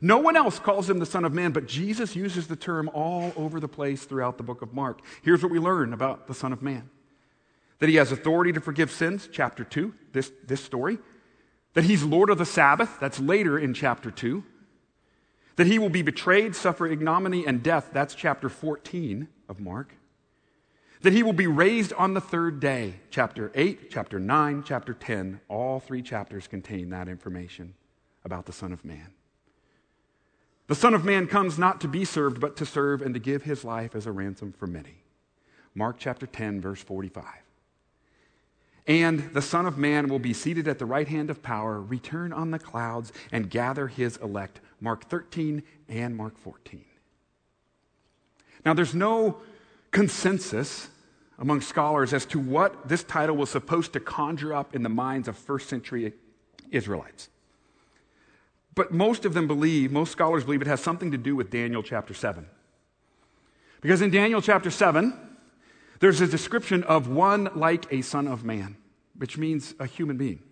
No 0.00 0.18
one 0.18 0.36
else 0.36 0.58
calls 0.58 0.88
him 0.88 0.98
the 0.98 1.06
Son 1.06 1.24
of 1.24 1.32
Man, 1.32 1.50
but 1.50 1.66
Jesus 1.66 2.14
uses 2.14 2.46
the 2.46 2.54
term 2.54 2.88
all 2.94 3.32
over 3.34 3.58
the 3.58 3.68
place 3.68 4.04
throughout 4.04 4.36
the 4.36 4.44
book 4.44 4.62
of 4.62 4.72
Mark. 4.72 5.00
Here's 5.22 5.42
what 5.42 5.50
we 5.50 5.58
learn 5.58 5.92
about 5.92 6.28
the 6.28 6.34
Son 6.34 6.52
of 6.52 6.62
Man 6.62 6.90
that 7.78 7.90
he 7.90 7.96
has 7.96 8.10
authority 8.10 8.52
to 8.52 8.60
forgive 8.60 8.90
sins, 8.90 9.28
chapter 9.30 9.62
2, 9.62 9.92
this, 10.12 10.32
this 10.46 10.64
story. 10.64 10.98
That 11.74 11.84
he's 11.84 12.02
Lord 12.02 12.30
of 12.30 12.38
the 12.38 12.46
Sabbath, 12.46 12.98
that's 13.00 13.20
later 13.20 13.58
in 13.58 13.74
chapter 13.74 14.10
2. 14.10 14.42
That 15.56 15.66
he 15.66 15.78
will 15.78 15.90
be 15.90 16.00
betrayed, 16.00 16.56
suffer 16.56 16.86
ignominy, 16.86 17.46
and 17.46 17.62
death, 17.62 17.90
that's 17.92 18.14
chapter 18.14 18.48
14 18.48 19.28
of 19.48 19.60
Mark 19.60 19.92
that 21.06 21.12
he 21.12 21.22
will 21.22 21.32
be 21.32 21.46
raised 21.46 21.92
on 21.92 22.14
the 22.14 22.20
third 22.20 22.58
day. 22.58 22.96
Chapter 23.10 23.52
8, 23.54 23.92
chapter 23.92 24.18
9, 24.18 24.64
chapter 24.66 24.92
10, 24.92 25.40
all 25.48 25.78
three 25.78 26.02
chapters 26.02 26.48
contain 26.48 26.90
that 26.90 27.06
information 27.06 27.74
about 28.24 28.44
the 28.44 28.52
Son 28.52 28.72
of 28.72 28.84
Man. 28.84 29.12
The 30.66 30.74
Son 30.74 30.94
of 30.94 31.04
Man 31.04 31.28
comes 31.28 31.60
not 31.60 31.80
to 31.82 31.86
be 31.86 32.04
served, 32.04 32.40
but 32.40 32.56
to 32.56 32.66
serve 32.66 33.02
and 33.02 33.14
to 33.14 33.20
give 33.20 33.44
his 33.44 33.62
life 33.62 33.94
as 33.94 34.06
a 34.06 34.10
ransom 34.10 34.52
for 34.52 34.66
many. 34.66 35.04
Mark 35.76 35.94
chapter 35.96 36.26
10, 36.26 36.60
verse 36.60 36.82
45. 36.82 37.24
And 38.88 39.32
the 39.32 39.42
Son 39.42 39.64
of 39.64 39.78
Man 39.78 40.08
will 40.08 40.18
be 40.18 40.32
seated 40.32 40.66
at 40.66 40.80
the 40.80 40.86
right 40.86 41.06
hand 41.06 41.30
of 41.30 41.40
power, 41.40 41.80
return 41.80 42.32
on 42.32 42.50
the 42.50 42.58
clouds, 42.58 43.12
and 43.30 43.48
gather 43.48 43.86
his 43.86 44.16
elect. 44.16 44.58
Mark 44.80 45.04
13 45.04 45.62
and 45.88 46.16
Mark 46.16 46.36
14. 46.36 46.84
Now, 48.64 48.74
there's 48.74 48.92
no 48.92 49.36
consensus 49.92 50.88
among 51.38 51.60
scholars 51.60 52.12
as 52.12 52.24
to 52.26 52.38
what 52.38 52.88
this 52.88 53.04
title 53.04 53.36
was 53.36 53.50
supposed 53.50 53.92
to 53.92 54.00
conjure 54.00 54.54
up 54.54 54.74
in 54.74 54.82
the 54.82 54.88
minds 54.88 55.28
of 55.28 55.36
first 55.36 55.68
century 55.68 56.14
Israelites. 56.70 57.28
But 58.74 58.92
most 58.92 59.24
of 59.24 59.34
them 59.34 59.46
believe, 59.46 59.90
most 59.90 60.12
scholars 60.12 60.44
believe 60.44 60.62
it 60.62 60.66
has 60.66 60.80
something 60.80 61.10
to 61.10 61.18
do 61.18 61.34
with 61.34 61.50
Daniel 61.50 61.82
chapter 61.82 62.14
7. 62.14 62.46
Because 63.80 64.02
in 64.02 64.10
Daniel 64.10 64.42
chapter 64.42 64.70
7, 64.70 65.18
there's 66.00 66.20
a 66.20 66.26
description 66.26 66.82
of 66.84 67.08
one 67.08 67.50
like 67.54 67.90
a 67.92 68.02
son 68.02 68.28
of 68.28 68.44
man, 68.44 68.76
which 69.16 69.38
means 69.38 69.74
a 69.78 69.86
human 69.86 70.16
being. 70.16 70.42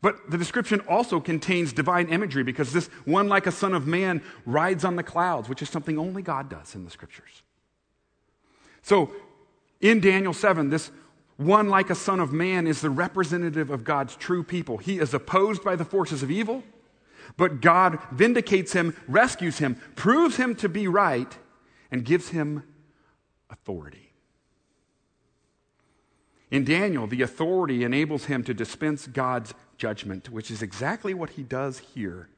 But 0.00 0.30
the 0.30 0.38
description 0.38 0.80
also 0.88 1.18
contains 1.18 1.72
divine 1.72 2.08
imagery 2.08 2.44
because 2.44 2.72
this 2.72 2.86
one 3.04 3.28
like 3.28 3.48
a 3.48 3.52
son 3.52 3.74
of 3.74 3.86
man 3.86 4.22
rides 4.46 4.84
on 4.84 4.94
the 4.94 5.02
clouds, 5.02 5.48
which 5.48 5.60
is 5.60 5.70
something 5.70 5.98
only 5.98 6.22
God 6.22 6.48
does 6.48 6.76
in 6.76 6.84
the 6.84 6.90
scriptures. 6.90 7.42
So 8.82 9.10
in 9.80 10.00
Daniel 10.00 10.32
7, 10.32 10.70
this 10.70 10.90
one 11.36 11.68
like 11.68 11.90
a 11.90 11.94
son 11.94 12.18
of 12.20 12.32
man 12.32 12.66
is 12.66 12.80
the 12.80 12.90
representative 12.90 13.70
of 13.70 13.84
God's 13.84 14.16
true 14.16 14.42
people. 14.42 14.78
He 14.78 14.98
is 14.98 15.14
opposed 15.14 15.62
by 15.62 15.76
the 15.76 15.84
forces 15.84 16.22
of 16.22 16.30
evil 16.30 16.64
but 17.36 17.60
God 17.60 17.98
vindicates 18.10 18.72
him, 18.72 18.96
rescues 19.06 19.58
him, 19.58 19.80
proves 19.94 20.36
him 20.36 20.54
to 20.56 20.68
be 20.68 20.88
right, 20.88 21.36
and 21.90 22.04
gives 22.04 22.30
him 22.30 22.64
authority. 23.50 24.12
In 26.50 26.64
Daniel, 26.64 27.06
the 27.06 27.22
authority 27.22 27.84
enables 27.84 28.24
him 28.24 28.42
to 28.44 28.54
dispense 28.54 29.06
God's 29.06 29.52
judgment, 29.76 30.30
which 30.30 30.50
is 30.50 30.62
exactly 30.62 31.12
what 31.12 31.30
he 31.30 31.42
does 31.42 31.78
here 31.78 32.28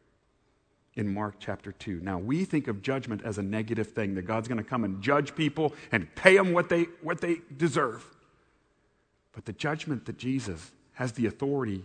in 1.01 1.13
Mark 1.13 1.37
chapter 1.41 1.73
2. 1.73 2.01
Now, 2.03 2.19
we 2.19 2.45
think 2.45 2.69
of 2.69 2.83
judgment 2.83 3.23
as 3.25 3.39
a 3.39 3.43
negative 3.43 3.89
thing, 3.89 4.15
that 4.15 4.23
God's 4.23 4.47
going 4.47 4.63
to 4.63 4.69
come 4.69 4.85
and 4.85 5.03
judge 5.03 5.35
people 5.35 5.75
and 5.91 6.15
pay 6.15 6.37
them 6.37 6.53
what 6.53 6.69
they, 6.69 6.83
what 7.03 7.23
they 7.23 7.39
deserve. 7.57 8.07
But 9.33 9.47
the 9.47 9.55
judgment 9.55 10.05
that 10.05 10.19
Jesus 10.19 10.71
has 10.93 11.13
the 11.13 11.27
authority 11.27 11.83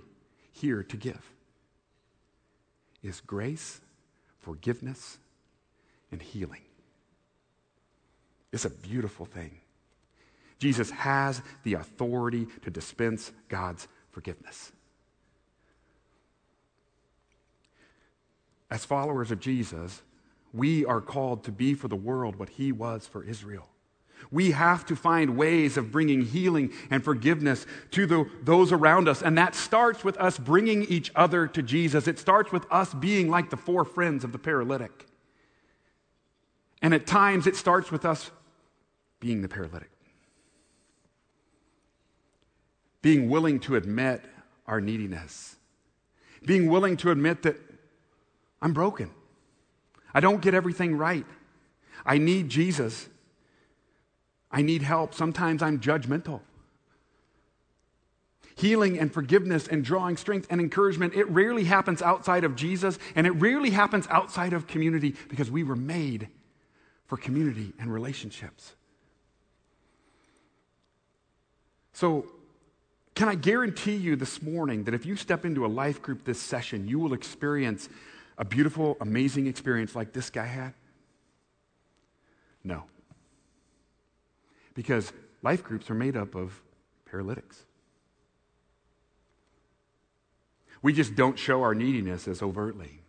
here 0.52 0.84
to 0.84 0.98
give 0.98 1.32
is 3.02 3.22
grace, 3.22 3.80
forgiveness, 4.40 5.18
and 6.12 6.22
healing. 6.22 6.62
It's 8.52 8.66
a 8.66 8.70
beautiful 8.70 9.26
thing. 9.26 9.60
Jesus 10.60 10.90
has 10.92 11.42
the 11.64 11.76
authority 11.76 12.48
to 12.64 12.70
dispense 12.70 13.32
God's 13.48 13.88
forgiveness. 14.12 14.72
As 18.76 18.84
followers 18.84 19.32
of 19.32 19.40
Jesus, 19.40 20.02
we 20.52 20.84
are 20.84 21.00
called 21.00 21.46
to 21.46 21.52
be 21.54 21.74
for 21.74 21.88
the 21.88 21.96
world 21.96 22.36
what 22.36 22.50
he 22.50 22.74
was 22.74 23.08
for 23.08 23.24
Israel. 23.24 23.70
We 24.32 24.52
have 24.52 24.86
to 24.88 24.98
find 24.98 25.38
ways 25.38 25.78
of 25.78 25.94
bringing 25.94 26.24
healing 26.24 26.74
and 26.92 27.02
forgiveness 27.02 27.66
to 27.92 28.06
the, 28.06 28.30
those 28.44 28.74
around 28.74 29.08
us. 29.08 29.22
And 29.22 29.38
that 29.38 29.56
starts 29.56 30.04
with 30.04 30.18
us 30.18 30.38
bringing 30.38 30.84
each 30.84 31.10
other 31.16 31.48
to 31.48 31.64
Jesus. 31.64 32.06
It 32.06 32.20
starts 32.20 32.52
with 32.52 32.66
us 32.70 32.94
being 32.94 33.30
like 33.30 33.50
the 33.50 33.56
four 33.56 33.86
friends 33.86 34.26
of 34.26 34.34
the 34.34 34.40
paralytic. 34.40 35.08
And 36.82 36.94
at 36.94 37.08
times, 37.08 37.48
it 37.48 37.56
starts 37.56 37.94
with 37.94 38.04
us 38.04 38.30
being 39.22 39.42
the 39.42 39.48
paralytic. 39.48 39.92
Being 43.02 43.30
willing 43.30 43.62
to 43.62 43.78
admit 43.78 44.26
our 44.68 44.82
neediness. 44.82 45.56
Being 46.46 46.70
willing 46.70 46.98
to 46.98 47.12
admit 47.12 47.44
that 47.44 47.56
I'm 48.62 48.74
broken. 48.74 49.12
I 50.14 50.20
don't 50.20 50.42
get 50.42 50.54
everything 50.54 50.98
right. 50.98 51.26
I 52.06 52.18
need 52.18 52.50
Jesus. 52.50 53.10
I 54.52 54.62
need 54.62 54.82
help. 54.82 55.14
Sometimes 55.14 55.62
I'm 55.62 55.80
judgmental. 55.80 56.42
Healing 58.56 58.98
and 58.98 59.14
forgiveness 59.14 59.68
and 59.68 59.84
drawing 59.84 60.16
strength 60.16 60.48
and 60.50 60.62
encouragement, 60.62 61.14
it 61.14 61.30
rarely 61.30 61.66
happens 61.66 62.02
outside 62.02 62.46
of 62.46 62.56
Jesus 62.56 62.98
and 63.16 63.28
it 63.28 63.32
rarely 63.32 63.72
happens 63.72 64.08
outside 64.10 64.54
of 64.54 64.66
community 64.66 65.16
because 65.28 65.52
we 65.52 65.64
were 65.64 65.76
made 65.76 66.30
for 67.06 67.18
community 67.18 67.74
and 67.78 67.94
relationships. 67.94 68.74
So, 71.92 72.32
can 73.14 73.30
I 73.30 73.36
guarantee 73.36 73.96
you 73.96 74.18
this 74.18 74.42
morning 74.42 74.84
that 74.86 74.94
if 74.94 75.06
you 75.06 75.16
step 75.16 75.46
into 75.46 75.66
a 75.66 75.68
life 75.68 76.02
group 76.02 76.26
this 76.26 76.42
session, 76.42 76.88
you 76.88 77.00
will 77.00 77.14
experience 77.14 77.88
a 78.38 78.46
beautiful, 78.46 78.98
amazing 79.02 79.48
experience 79.48 79.96
like 79.96 80.14
this 80.14 80.30
guy 80.30 80.46
had? 80.46 80.74
No 82.64 82.84
because 84.76 85.12
life 85.42 85.64
groups 85.64 85.90
are 85.90 85.96
made 85.96 86.16
up 86.16 86.36
of 86.36 86.62
paralytics. 87.06 87.64
We 90.84 90.94
just 90.94 91.16
don't 91.16 91.40
show 91.40 91.64
our 91.64 91.74
neediness 91.74 92.28
as 92.28 92.44
overtly. 92.44 93.00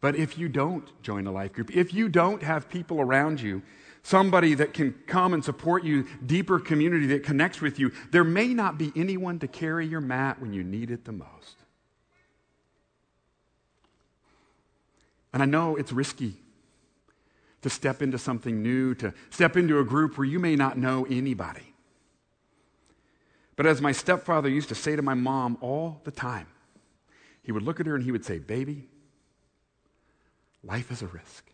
But 0.00 0.14
if 0.14 0.38
you 0.38 0.48
don't 0.48 0.86
join 1.02 1.26
a 1.26 1.32
life 1.32 1.54
group, 1.54 1.74
if 1.74 1.92
you 1.92 2.08
don't 2.08 2.42
have 2.42 2.68
people 2.68 3.00
around 3.00 3.40
you, 3.40 3.62
somebody 4.02 4.54
that 4.54 4.74
can 4.74 4.92
come 5.06 5.32
and 5.32 5.42
support 5.42 5.82
you, 5.82 6.06
deeper 6.24 6.60
community 6.60 7.06
that 7.06 7.24
connects 7.24 7.62
with 7.62 7.78
you, 7.78 7.90
there 8.10 8.22
may 8.22 8.52
not 8.52 8.76
be 8.76 8.92
anyone 8.94 9.38
to 9.38 9.48
carry 9.48 9.86
your 9.86 10.02
mat 10.02 10.40
when 10.40 10.52
you 10.52 10.62
need 10.62 10.90
it 10.90 11.06
the 11.06 11.12
most. 11.12 11.63
And 15.34 15.42
I 15.42 15.46
know 15.46 15.74
it's 15.74 15.92
risky 15.92 16.36
to 17.62 17.68
step 17.68 18.00
into 18.02 18.18
something 18.18 18.62
new, 18.62 18.94
to 18.94 19.12
step 19.30 19.56
into 19.56 19.80
a 19.80 19.84
group 19.84 20.16
where 20.16 20.24
you 20.24 20.38
may 20.38 20.54
not 20.54 20.78
know 20.78 21.06
anybody. 21.10 21.74
But 23.56 23.66
as 23.66 23.80
my 23.80 23.90
stepfather 23.90 24.48
used 24.48 24.68
to 24.68 24.76
say 24.76 24.94
to 24.94 25.02
my 25.02 25.14
mom 25.14 25.58
all 25.60 26.00
the 26.04 26.12
time, 26.12 26.46
he 27.42 27.50
would 27.50 27.64
look 27.64 27.80
at 27.80 27.86
her 27.86 27.96
and 27.96 28.04
he 28.04 28.12
would 28.12 28.24
say, 28.24 28.38
Baby, 28.38 28.86
life 30.62 30.92
is 30.92 31.02
a 31.02 31.08
risk. 31.08 31.50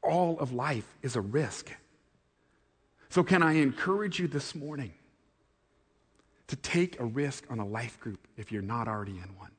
All 0.00 0.38
of 0.38 0.52
life 0.52 0.96
is 1.02 1.16
a 1.16 1.20
risk. 1.20 1.72
So, 3.08 3.24
can 3.24 3.42
I 3.42 3.54
encourage 3.54 4.20
you 4.20 4.28
this 4.28 4.54
morning 4.54 4.92
to 6.46 6.54
take 6.54 7.00
a 7.00 7.04
risk 7.04 7.50
on 7.50 7.58
a 7.58 7.66
life 7.66 7.98
group 7.98 8.28
if 8.36 8.52
you're 8.52 8.62
not 8.62 8.86
already 8.86 9.18
in 9.18 9.36
one? 9.36 9.50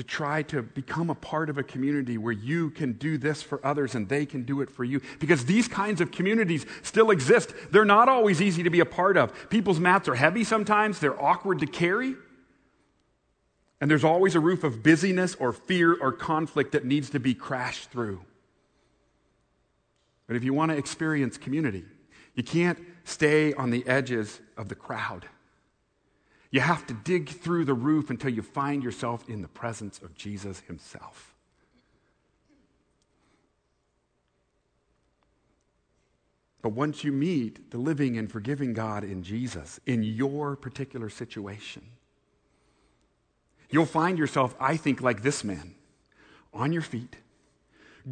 To 0.00 0.04
try 0.06 0.42
to 0.42 0.62
become 0.62 1.10
a 1.10 1.14
part 1.14 1.50
of 1.50 1.58
a 1.58 1.62
community 1.62 2.16
where 2.16 2.32
you 2.32 2.70
can 2.70 2.94
do 2.94 3.18
this 3.18 3.42
for 3.42 3.60
others 3.62 3.94
and 3.94 4.08
they 4.08 4.24
can 4.24 4.44
do 4.44 4.62
it 4.62 4.70
for 4.70 4.82
you. 4.82 4.98
Because 5.18 5.44
these 5.44 5.68
kinds 5.68 6.00
of 6.00 6.10
communities 6.10 6.64
still 6.80 7.10
exist. 7.10 7.52
They're 7.70 7.84
not 7.84 8.08
always 8.08 8.40
easy 8.40 8.62
to 8.62 8.70
be 8.70 8.80
a 8.80 8.86
part 8.86 9.18
of. 9.18 9.50
People's 9.50 9.78
mats 9.78 10.08
are 10.08 10.14
heavy 10.14 10.42
sometimes, 10.42 11.00
they're 11.00 11.22
awkward 11.22 11.58
to 11.58 11.66
carry. 11.66 12.14
And 13.78 13.90
there's 13.90 14.02
always 14.02 14.34
a 14.34 14.40
roof 14.40 14.64
of 14.64 14.82
busyness 14.82 15.34
or 15.34 15.52
fear 15.52 15.92
or 15.92 16.12
conflict 16.12 16.72
that 16.72 16.86
needs 16.86 17.10
to 17.10 17.20
be 17.20 17.34
crashed 17.34 17.90
through. 17.90 18.22
But 20.26 20.36
if 20.36 20.44
you 20.44 20.54
want 20.54 20.72
to 20.72 20.78
experience 20.78 21.36
community, 21.36 21.84
you 22.34 22.42
can't 22.42 22.78
stay 23.04 23.52
on 23.52 23.68
the 23.68 23.86
edges 23.86 24.40
of 24.56 24.70
the 24.70 24.74
crowd. 24.74 25.26
You 26.50 26.60
have 26.60 26.86
to 26.86 26.94
dig 26.94 27.28
through 27.28 27.64
the 27.64 27.74
roof 27.74 28.10
until 28.10 28.30
you 28.30 28.42
find 28.42 28.82
yourself 28.82 29.28
in 29.28 29.42
the 29.42 29.48
presence 29.48 30.00
of 30.02 30.16
Jesus 30.16 30.60
himself. 30.60 31.34
But 36.62 36.70
once 36.70 37.04
you 37.04 37.12
meet 37.12 37.70
the 37.70 37.78
living 37.78 38.18
and 38.18 38.30
forgiving 38.30 38.74
God 38.74 39.04
in 39.04 39.22
Jesus, 39.22 39.80
in 39.86 40.02
your 40.02 40.56
particular 40.56 41.08
situation, 41.08 41.82
you'll 43.70 43.86
find 43.86 44.18
yourself, 44.18 44.54
I 44.60 44.76
think, 44.76 45.00
like 45.00 45.22
this 45.22 45.42
man, 45.42 45.74
on 46.52 46.72
your 46.72 46.82
feet, 46.82 47.16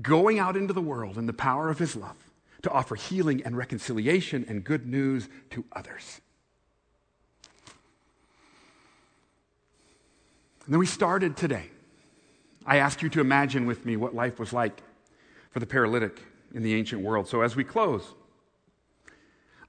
going 0.01 0.39
out 0.39 0.57
into 0.57 0.73
the 0.73 0.81
world 0.81 1.19
in 1.19 1.27
the 1.27 1.33
power 1.33 1.69
of 1.69 1.79
his 1.79 1.97
love 1.97 2.17
to 2.63 2.71
offer 2.71 2.95
healing 2.95 3.43
and 3.45 3.57
reconciliation 3.57 4.47
and 4.49 4.65
good 4.65 4.87
news 4.87 5.29
to 5.51 5.65
others. 5.73 6.21
And 10.69 10.75
then 10.75 10.81
we 10.81 10.87
started 10.87 11.35
today. 11.35 11.71
I 12.67 12.77
asked 12.77 13.01
you 13.01 13.09
to 13.09 13.23
imagine 13.23 13.65
with 13.65 13.87
me 13.87 13.97
what 13.97 14.15
life 14.15 14.39
was 14.39 14.53
like 14.53 14.83
for 15.51 15.61
the 15.61 15.67
paralytic 15.67 16.21
in 16.53 16.63
the 16.63 16.75
ancient 16.75 17.01
world. 17.01 17.27
So 17.27 17.41
as 17.41 17.57
we 17.57 17.65
close, 17.65 18.05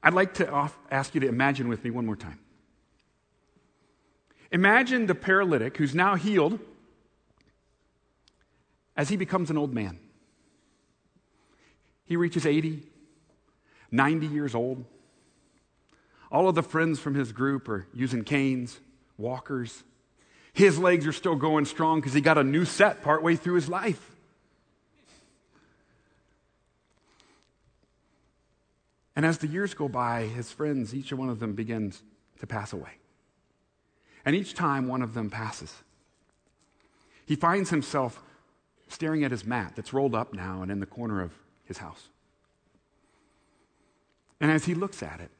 I'd 0.03 0.13
like 0.13 0.33
to 0.33 0.69
ask 0.91 1.15
you 1.15 1.21
to 1.21 1.27
imagine 1.29 1.69
with 1.69 1.85
me 1.85 1.89
one 1.89 2.05
more 2.05 2.17
time. 2.17 2.37
Imagine 4.51 5.05
the 5.05 5.15
paralytic 5.15 5.77
who's 5.77 5.95
now 5.95 6.15
healed 6.15 6.59
as 8.97 9.07
he 9.07 9.15
becomes 9.15 9.49
an 9.49 9.57
old 9.57 9.73
man. 9.73 9.99
He 12.03 12.17
reaches 12.17 12.45
80, 12.45 12.83
90 13.89 14.27
years 14.27 14.53
old. 14.53 14.83
All 16.29 16.49
of 16.49 16.55
the 16.55 16.63
friends 16.63 16.99
from 16.99 17.15
his 17.15 17.31
group 17.31 17.69
are 17.69 17.87
using 17.93 18.25
canes, 18.25 18.81
walkers. 19.17 19.85
His 20.59 20.77
legs 20.77 21.07
are 21.07 21.13
still 21.13 21.37
going 21.37 21.63
strong 21.63 22.01
because 22.01 22.11
he 22.11 22.19
got 22.19 22.37
a 22.37 22.43
new 22.43 22.65
set 22.65 23.01
partway 23.01 23.37
through 23.37 23.53
his 23.53 23.69
life. 23.69 24.11
And 29.15 29.25
as 29.25 29.37
the 29.37 29.47
years 29.47 29.73
go 29.73 29.87
by, 29.87 30.23
his 30.23 30.51
friends, 30.51 30.93
each 30.93 31.13
one 31.13 31.29
of 31.29 31.39
them 31.39 31.53
begins 31.53 32.03
to 32.41 32.45
pass 32.45 32.73
away. 32.73 32.91
And 34.25 34.35
each 34.35 34.53
time 34.53 34.89
one 34.89 35.01
of 35.01 35.13
them 35.13 35.29
passes, 35.29 35.73
he 37.25 37.37
finds 37.37 37.69
himself 37.69 38.21
staring 38.89 39.23
at 39.23 39.31
his 39.31 39.45
mat 39.45 39.77
that's 39.77 39.93
rolled 39.93 40.13
up 40.13 40.33
now 40.33 40.61
and 40.61 40.69
in 40.69 40.81
the 40.81 40.85
corner 40.85 41.21
of 41.21 41.31
his 41.63 41.77
house. 41.77 42.09
And 44.41 44.51
as 44.51 44.65
he 44.65 44.73
looks 44.73 45.01
at 45.01 45.21
it, 45.21 45.31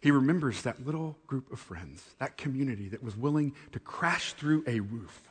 he 0.00 0.10
remembers 0.10 0.62
that 0.62 0.84
little 0.84 1.18
group 1.26 1.52
of 1.52 1.58
friends, 1.58 2.02
that 2.18 2.36
community 2.36 2.88
that 2.88 3.02
was 3.02 3.16
willing 3.16 3.54
to 3.72 3.78
crash 3.78 4.32
through 4.32 4.64
a 4.66 4.80
roof 4.80 5.22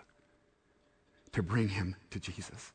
to 1.31 1.43
bring 1.43 1.69
him 1.69 1.95
to 2.11 2.19
Jesus. 2.19 2.71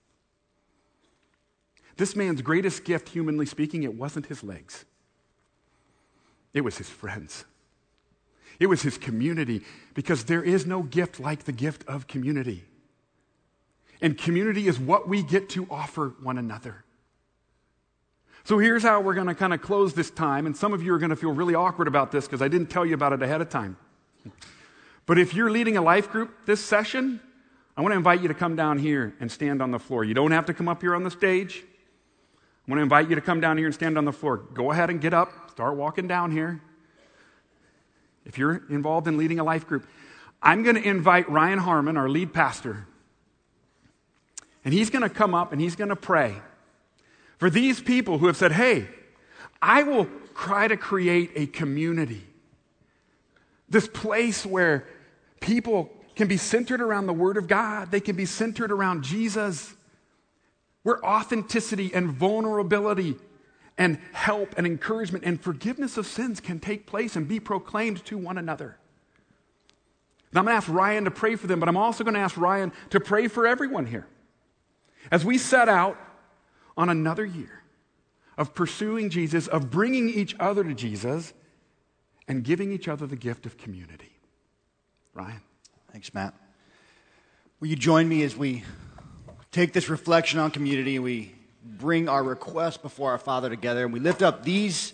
This 1.96 2.16
man's 2.16 2.42
greatest 2.42 2.84
gift, 2.84 3.08
humanly 3.10 3.46
speaking, 3.46 3.84
it 3.84 3.94
wasn't 3.94 4.26
his 4.26 4.42
legs, 4.42 4.84
it 6.52 6.62
was 6.62 6.78
his 6.78 6.90
friends. 6.90 7.44
It 8.60 8.66
was 8.66 8.82
his 8.82 8.98
community 8.98 9.62
because 9.94 10.24
there 10.24 10.42
is 10.42 10.64
no 10.64 10.84
gift 10.84 11.18
like 11.18 11.42
the 11.42 11.52
gift 11.52 11.84
of 11.88 12.06
community. 12.06 12.64
And 14.00 14.16
community 14.16 14.68
is 14.68 14.78
what 14.78 15.08
we 15.08 15.24
get 15.24 15.48
to 15.50 15.66
offer 15.70 16.14
one 16.22 16.38
another. 16.38 16.83
So 18.44 18.58
here's 18.58 18.82
how 18.82 19.00
we're 19.00 19.14
going 19.14 19.26
to 19.26 19.34
kind 19.34 19.54
of 19.54 19.62
close 19.62 19.94
this 19.94 20.10
time. 20.10 20.44
And 20.44 20.54
some 20.54 20.74
of 20.74 20.82
you 20.82 20.92
are 20.92 20.98
going 20.98 21.10
to 21.10 21.16
feel 21.16 21.32
really 21.32 21.54
awkward 21.54 21.88
about 21.88 22.12
this 22.12 22.26
because 22.26 22.42
I 22.42 22.48
didn't 22.48 22.66
tell 22.66 22.84
you 22.84 22.94
about 22.94 23.14
it 23.14 23.22
ahead 23.22 23.40
of 23.40 23.48
time. 23.48 23.78
But 25.06 25.18
if 25.18 25.34
you're 25.34 25.50
leading 25.50 25.78
a 25.78 25.82
life 25.82 26.10
group 26.10 26.30
this 26.44 26.62
session, 26.62 27.20
I 27.74 27.80
want 27.80 27.92
to 27.92 27.96
invite 27.96 28.20
you 28.20 28.28
to 28.28 28.34
come 28.34 28.54
down 28.54 28.78
here 28.78 29.14
and 29.18 29.32
stand 29.32 29.62
on 29.62 29.70
the 29.70 29.78
floor. 29.78 30.04
You 30.04 30.12
don't 30.12 30.32
have 30.32 30.44
to 30.46 30.54
come 30.54 30.68
up 30.68 30.82
here 30.82 30.94
on 30.94 31.04
the 31.04 31.10
stage. 31.10 31.64
I 32.66 32.70
want 32.70 32.78
to 32.78 32.82
invite 32.82 33.08
you 33.08 33.14
to 33.14 33.22
come 33.22 33.40
down 33.40 33.56
here 33.56 33.66
and 33.66 33.74
stand 33.74 33.96
on 33.96 34.04
the 34.04 34.12
floor. 34.12 34.36
Go 34.36 34.70
ahead 34.70 34.90
and 34.90 35.00
get 35.00 35.14
up, 35.14 35.30
start 35.50 35.76
walking 35.76 36.06
down 36.06 36.30
here. 36.30 36.60
If 38.26 38.38
you're 38.38 38.62
involved 38.68 39.08
in 39.08 39.16
leading 39.16 39.38
a 39.38 39.44
life 39.44 39.66
group, 39.66 39.86
I'm 40.42 40.62
going 40.62 40.76
to 40.76 40.82
invite 40.82 41.28
Ryan 41.30 41.58
Harmon, 41.58 41.96
our 41.96 42.08
lead 42.08 42.34
pastor, 42.34 42.86
and 44.64 44.72
he's 44.72 44.90
going 44.90 45.02
to 45.02 45.10
come 45.10 45.34
up 45.34 45.52
and 45.52 45.60
he's 45.60 45.76
going 45.76 45.90
to 45.90 45.96
pray 45.96 46.36
for 47.38 47.50
these 47.50 47.80
people 47.80 48.18
who 48.18 48.26
have 48.26 48.36
said, 48.36 48.52
Hey, 48.52 48.88
I 49.60 49.82
will 49.82 50.08
try 50.34 50.68
to 50.68 50.76
create 50.76 51.32
a 51.34 51.46
community. 51.46 52.24
This 53.68 53.88
place 53.88 54.44
where 54.44 54.86
people 55.40 55.90
can 56.16 56.28
be 56.28 56.36
centered 56.36 56.80
around 56.80 57.06
the 57.06 57.12
Word 57.12 57.36
of 57.36 57.48
God, 57.48 57.90
they 57.90 58.00
can 58.00 58.16
be 58.16 58.26
centered 58.26 58.70
around 58.70 59.02
Jesus, 59.02 59.74
where 60.82 61.04
authenticity 61.04 61.92
and 61.94 62.10
vulnerability 62.10 63.16
and 63.76 63.98
help 64.12 64.54
and 64.56 64.66
encouragement 64.66 65.24
and 65.24 65.40
forgiveness 65.40 65.96
of 65.96 66.06
sins 66.06 66.40
can 66.40 66.60
take 66.60 66.86
place 66.86 67.16
and 67.16 67.26
be 67.26 67.40
proclaimed 67.40 68.04
to 68.04 68.16
one 68.16 68.38
another. 68.38 68.76
I'm 70.34 70.44
going 70.44 70.52
to 70.52 70.56
ask 70.56 70.68
Ryan 70.68 71.04
to 71.04 71.10
pray 71.10 71.36
for 71.36 71.46
them, 71.46 71.60
but 71.60 71.68
I'm 71.68 71.76
also 71.76 72.02
going 72.02 72.14
to 72.14 72.20
ask 72.20 72.36
Ryan 72.36 72.72
to 72.90 73.00
pray 73.00 73.28
for 73.28 73.46
everyone 73.46 73.86
here. 73.86 74.06
As 75.10 75.24
we 75.24 75.38
set 75.38 75.68
out 75.68 75.96
on 76.76 76.88
another 76.88 77.24
year 77.24 77.62
of 78.36 78.54
pursuing 78.54 79.10
Jesus, 79.10 79.46
of 79.46 79.70
bringing 79.70 80.08
each 80.08 80.34
other 80.40 80.64
to 80.64 80.74
Jesus, 80.74 81.32
and 82.26 82.42
giving 82.42 82.72
each 82.72 82.88
other 82.88 83.06
the 83.06 83.16
gift 83.16 83.46
of 83.46 83.56
community. 83.56 84.18
Ryan. 85.12 85.40
Thanks, 85.92 86.12
Matt. 86.12 86.34
Will 87.60 87.68
you 87.68 87.76
join 87.76 88.08
me 88.08 88.24
as 88.24 88.36
we 88.36 88.64
take 89.52 89.72
this 89.72 89.88
reflection 89.88 90.40
on 90.40 90.50
community 90.50 90.96
and 90.96 91.04
we 91.04 91.34
bring 91.64 92.08
our 92.08 92.22
request 92.22 92.82
before 92.82 93.12
our 93.12 93.18
Father 93.18 93.48
together 93.48 93.84
and 93.84 93.92
we 93.92 94.00
lift 94.00 94.22
up 94.22 94.42
these 94.42 94.92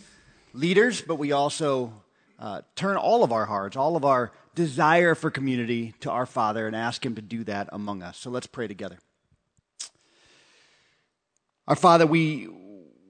leaders, 0.52 1.00
but 1.00 1.16
we 1.16 1.32
also 1.32 1.92
uh, 2.38 2.60
turn 2.76 2.96
all 2.96 3.24
of 3.24 3.32
our 3.32 3.46
hearts, 3.46 3.76
all 3.76 3.96
of 3.96 4.04
our 4.04 4.32
desire 4.54 5.14
for 5.14 5.30
community 5.30 5.94
to 6.00 6.10
our 6.10 6.26
Father 6.26 6.66
and 6.66 6.76
ask 6.76 7.04
Him 7.04 7.14
to 7.14 7.22
do 7.22 7.44
that 7.44 7.68
among 7.72 8.02
us. 8.02 8.18
So 8.18 8.30
let's 8.30 8.46
pray 8.46 8.68
together. 8.68 8.98
Our 11.70 11.76
Father, 11.76 12.04
we, 12.04 12.48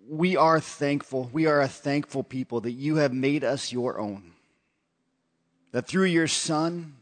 we 0.06 0.36
are 0.36 0.61
thankful. 0.61 1.30
We 1.32 1.46
are 1.46 1.62
a 1.62 1.66
thankful 1.66 2.22
people 2.22 2.61
that 2.61 2.72
you 2.72 2.96
have 2.96 3.11
made 3.11 3.42
us 3.42 3.72
your 3.72 3.98
own. 3.98 4.32
That 5.72 5.88
through 5.88 6.04
your 6.04 6.28
Son, 6.28 6.96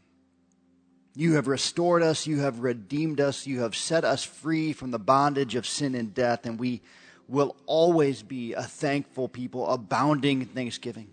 you 1.17 1.33
have 1.33 1.49
restored 1.49 2.01
us, 2.01 2.25
you 2.25 2.39
have 2.39 2.61
redeemed 2.61 3.19
us, 3.19 3.45
you 3.45 3.59
have 3.59 3.75
set 3.75 4.05
us 4.05 4.23
free 4.23 4.71
from 4.71 4.91
the 4.91 4.99
bondage 4.99 5.55
of 5.55 5.67
sin 5.67 5.95
and 5.95 6.13
death, 6.13 6.45
and 6.45 6.57
we 6.57 6.81
will 7.27 7.57
always 7.65 8.23
be 8.23 8.53
a 8.53 8.63
thankful 8.63 9.27
people, 9.27 9.67
abounding 9.67 10.39
in 10.39 10.47
thanksgiving. 10.47 11.09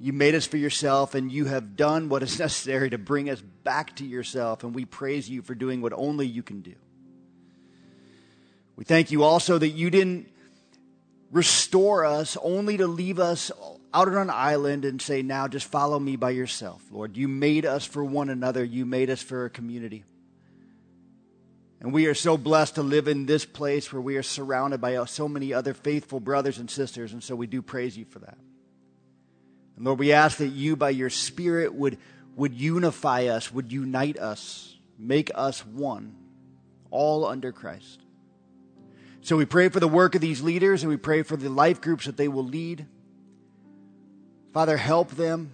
You 0.00 0.12
made 0.12 0.34
us 0.34 0.44
for 0.44 0.56
yourself, 0.56 1.14
and 1.14 1.30
you 1.30 1.44
have 1.44 1.76
done 1.76 2.08
what 2.08 2.24
is 2.24 2.36
necessary 2.40 2.90
to 2.90 2.98
bring 2.98 3.30
us 3.30 3.40
back 3.62 3.94
to 3.98 4.04
yourself, 4.04 4.64
and 4.64 4.74
we 4.74 4.86
praise 4.86 5.30
you 5.30 5.40
for 5.40 5.54
doing 5.54 5.82
what 5.82 5.92
only 5.92 6.26
you 6.26 6.42
can 6.42 6.62
do. 6.62 6.74
We 8.78 8.84
thank 8.84 9.10
you 9.10 9.24
also 9.24 9.58
that 9.58 9.70
you 9.70 9.90
didn't 9.90 10.30
restore 11.32 12.04
us 12.04 12.36
only 12.40 12.76
to 12.76 12.86
leave 12.86 13.18
us 13.18 13.50
out 13.92 14.06
on 14.06 14.16
an 14.16 14.30
island 14.30 14.84
and 14.84 15.02
say, 15.02 15.20
now 15.20 15.48
just 15.48 15.66
follow 15.66 15.98
me 15.98 16.14
by 16.14 16.30
yourself, 16.30 16.80
Lord. 16.92 17.16
You 17.16 17.26
made 17.26 17.66
us 17.66 17.84
for 17.84 18.04
one 18.04 18.30
another, 18.30 18.62
you 18.62 18.86
made 18.86 19.10
us 19.10 19.20
for 19.20 19.44
a 19.44 19.50
community. 19.50 20.04
And 21.80 21.92
we 21.92 22.06
are 22.06 22.14
so 22.14 22.36
blessed 22.36 22.76
to 22.76 22.84
live 22.84 23.08
in 23.08 23.26
this 23.26 23.44
place 23.44 23.92
where 23.92 24.00
we 24.00 24.16
are 24.16 24.22
surrounded 24.22 24.80
by 24.80 25.04
so 25.06 25.26
many 25.28 25.52
other 25.52 25.74
faithful 25.74 26.20
brothers 26.20 26.58
and 26.58 26.70
sisters, 26.70 27.12
and 27.12 27.20
so 27.20 27.34
we 27.34 27.48
do 27.48 27.62
praise 27.62 27.98
you 27.98 28.04
for 28.04 28.20
that. 28.20 28.38
And 29.76 29.86
Lord, 29.86 29.98
we 29.98 30.12
ask 30.12 30.38
that 30.38 30.50
you, 30.50 30.76
by 30.76 30.90
your 30.90 31.10
Spirit, 31.10 31.74
would, 31.74 31.98
would 32.36 32.54
unify 32.54 33.24
us, 33.26 33.52
would 33.52 33.72
unite 33.72 34.18
us, 34.18 34.76
make 34.96 35.32
us 35.34 35.66
one, 35.66 36.14
all 36.92 37.26
under 37.26 37.50
Christ. 37.50 38.02
So 39.28 39.36
we 39.36 39.44
pray 39.44 39.68
for 39.68 39.78
the 39.78 39.86
work 39.86 40.14
of 40.14 40.22
these 40.22 40.40
leaders 40.40 40.82
and 40.82 40.88
we 40.88 40.96
pray 40.96 41.22
for 41.22 41.36
the 41.36 41.50
life 41.50 41.82
groups 41.82 42.06
that 42.06 42.16
they 42.16 42.28
will 42.28 42.46
lead. 42.46 42.86
Father, 44.54 44.78
help 44.78 45.10
them. 45.10 45.52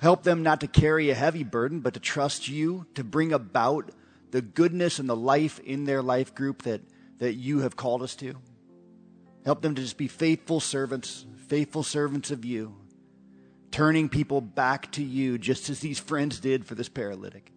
Help 0.00 0.24
them 0.24 0.42
not 0.42 0.62
to 0.62 0.66
carry 0.66 1.08
a 1.08 1.14
heavy 1.14 1.44
burden, 1.44 1.78
but 1.78 1.94
to 1.94 2.00
trust 2.00 2.48
you 2.48 2.86
to 2.96 3.04
bring 3.04 3.32
about 3.32 3.92
the 4.32 4.42
goodness 4.42 4.98
and 4.98 5.08
the 5.08 5.14
life 5.14 5.60
in 5.60 5.84
their 5.84 6.02
life 6.02 6.34
group 6.34 6.62
that, 6.62 6.80
that 7.18 7.34
you 7.34 7.60
have 7.60 7.76
called 7.76 8.02
us 8.02 8.16
to. 8.16 8.34
Help 9.44 9.62
them 9.62 9.76
to 9.76 9.82
just 9.82 9.96
be 9.96 10.08
faithful 10.08 10.58
servants, 10.58 11.26
faithful 11.46 11.84
servants 11.84 12.32
of 12.32 12.44
you, 12.44 12.74
turning 13.70 14.08
people 14.08 14.40
back 14.40 14.90
to 14.90 15.04
you, 15.04 15.38
just 15.38 15.70
as 15.70 15.78
these 15.78 16.00
friends 16.00 16.40
did 16.40 16.66
for 16.66 16.74
this 16.74 16.88
paralytic. 16.88 17.52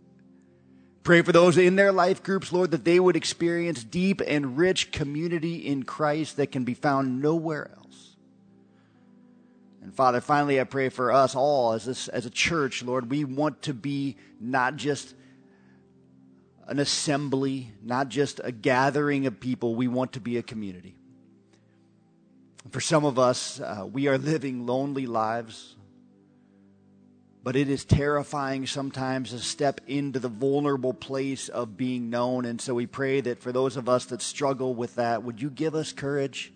Pray 1.03 1.21
for 1.21 1.33
those 1.33 1.57
in 1.57 1.75
their 1.75 1.91
life 1.91 2.23
groups, 2.23 2.53
Lord, 2.53 2.71
that 2.71 2.85
they 2.85 2.99
would 2.99 3.17
experience 3.17 3.83
deep 3.83 4.21
and 4.25 4.57
rich 4.57 4.91
community 4.93 5.67
in 5.67 5.83
Christ 5.83 6.37
that 6.37 6.51
can 6.51 6.63
be 6.63 6.73
found 6.73 7.21
nowhere 7.21 7.69
else. 7.77 8.15
And 9.81 9.93
Father, 9.93 10.21
finally, 10.21 10.61
I 10.61 10.63
pray 10.63 10.87
for 10.87 11.11
us 11.11 11.35
all 11.35 11.73
as, 11.73 11.83
this, 11.83 12.07
as 12.07 12.25
a 12.25 12.29
church, 12.29 12.83
Lord, 12.83 13.11
we 13.11 13.25
want 13.25 13.63
to 13.63 13.73
be 13.73 14.15
not 14.39 14.77
just 14.77 15.13
an 16.67 16.79
assembly, 16.79 17.73
not 17.83 18.07
just 18.07 18.39
a 18.41 18.53
gathering 18.53 19.27
of 19.27 19.41
people, 19.41 19.75
we 19.75 19.89
want 19.89 20.13
to 20.13 20.21
be 20.21 20.37
a 20.37 20.41
community. 20.41 20.95
For 22.69 22.79
some 22.79 23.03
of 23.03 23.19
us, 23.19 23.59
uh, 23.59 23.85
we 23.91 24.07
are 24.07 24.17
living 24.17 24.65
lonely 24.65 25.05
lives 25.05 25.72
but 27.43 27.57
it 27.57 27.69
is 27.69 27.83
terrifying 27.83 28.65
sometimes 28.65 29.31
to 29.31 29.39
step 29.39 29.81
into 29.85 30.17
the 30.17 30.29
vulnerable 30.29 30.93
place 30.93 31.49
of 31.49 31.75
being 31.75 32.09
known. 32.09 32.45
And 32.45 32.59
so 32.59 32.73
we 32.73 32.87
pray 32.87 33.19
that 33.19 33.39
for 33.39 33.51
those 33.51 33.75
of 33.75 33.89
us 33.89 34.05
that 34.05 34.21
struggle 34.21 34.73
with 34.73 34.95
that, 34.95 35.23
would 35.23 35.41
you 35.41 35.49
give 35.49 35.75
us 35.75 35.91
courage? 35.91 36.53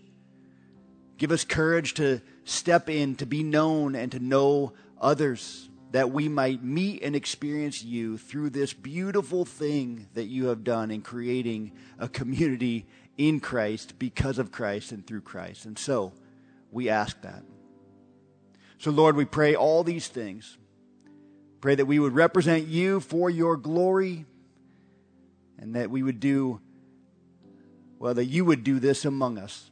Give 1.17 1.31
us 1.31 1.43
courage 1.43 1.93
to 1.95 2.21
step 2.45 2.89
in, 2.89 3.15
to 3.15 3.25
be 3.25 3.43
known, 3.43 3.95
and 3.95 4.11
to 4.13 4.19
know 4.19 4.73
others, 5.01 5.67
that 5.91 6.11
we 6.11 6.29
might 6.29 6.63
meet 6.63 7.03
and 7.03 7.17
experience 7.17 7.83
you 7.83 8.17
through 8.17 8.51
this 8.51 8.71
beautiful 8.71 9.43
thing 9.43 10.07
that 10.13 10.25
you 10.25 10.47
have 10.47 10.63
done 10.63 10.89
in 10.89 11.01
creating 11.01 11.73
a 11.99 12.07
community 12.07 12.85
in 13.17 13.41
Christ 13.41 13.99
because 13.99 14.37
of 14.37 14.51
Christ 14.51 14.93
and 14.93 15.05
through 15.05 15.21
Christ. 15.21 15.65
And 15.65 15.77
so 15.77 16.13
we 16.71 16.87
ask 16.87 17.21
that. 17.23 17.43
So, 18.77 18.91
Lord, 18.91 19.15
we 19.15 19.25
pray 19.25 19.55
all 19.55 19.83
these 19.83 20.07
things 20.07 20.57
Pray 21.61 21.75
that 21.75 21.85
we 21.85 21.99
would 21.99 22.13
represent 22.13 22.67
you 22.67 22.99
for 22.99 23.29
your 23.29 23.57
glory 23.57 24.25
and 25.57 25.75
that 25.75 25.89
we 25.89 26.03
would 26.03 26.19
do, 26.19 26.61
well, 27.99 28.13
that 28.13 28.25
you 28.25 28.45
would 28.45 28.63
do 28.63 28.79
this 28.79 29.05
among 29.05 29.37
us 29.37 29.71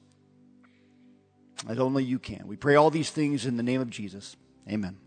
as 1.70 1.80
only 1.80 2.04
you 2.04 2.20
can. 2.20 2.48
We 2.48 2.56
pray 2.56 2.76
all 2.76 2.90
these 2.90 3.10
things 3.10 3.46
in 3.46 3.58
the 3.58 3.64
name 3.64 3.82
of 3.82 3.90
Jesus. 3.90 4.36
Amen. 4.70 5.05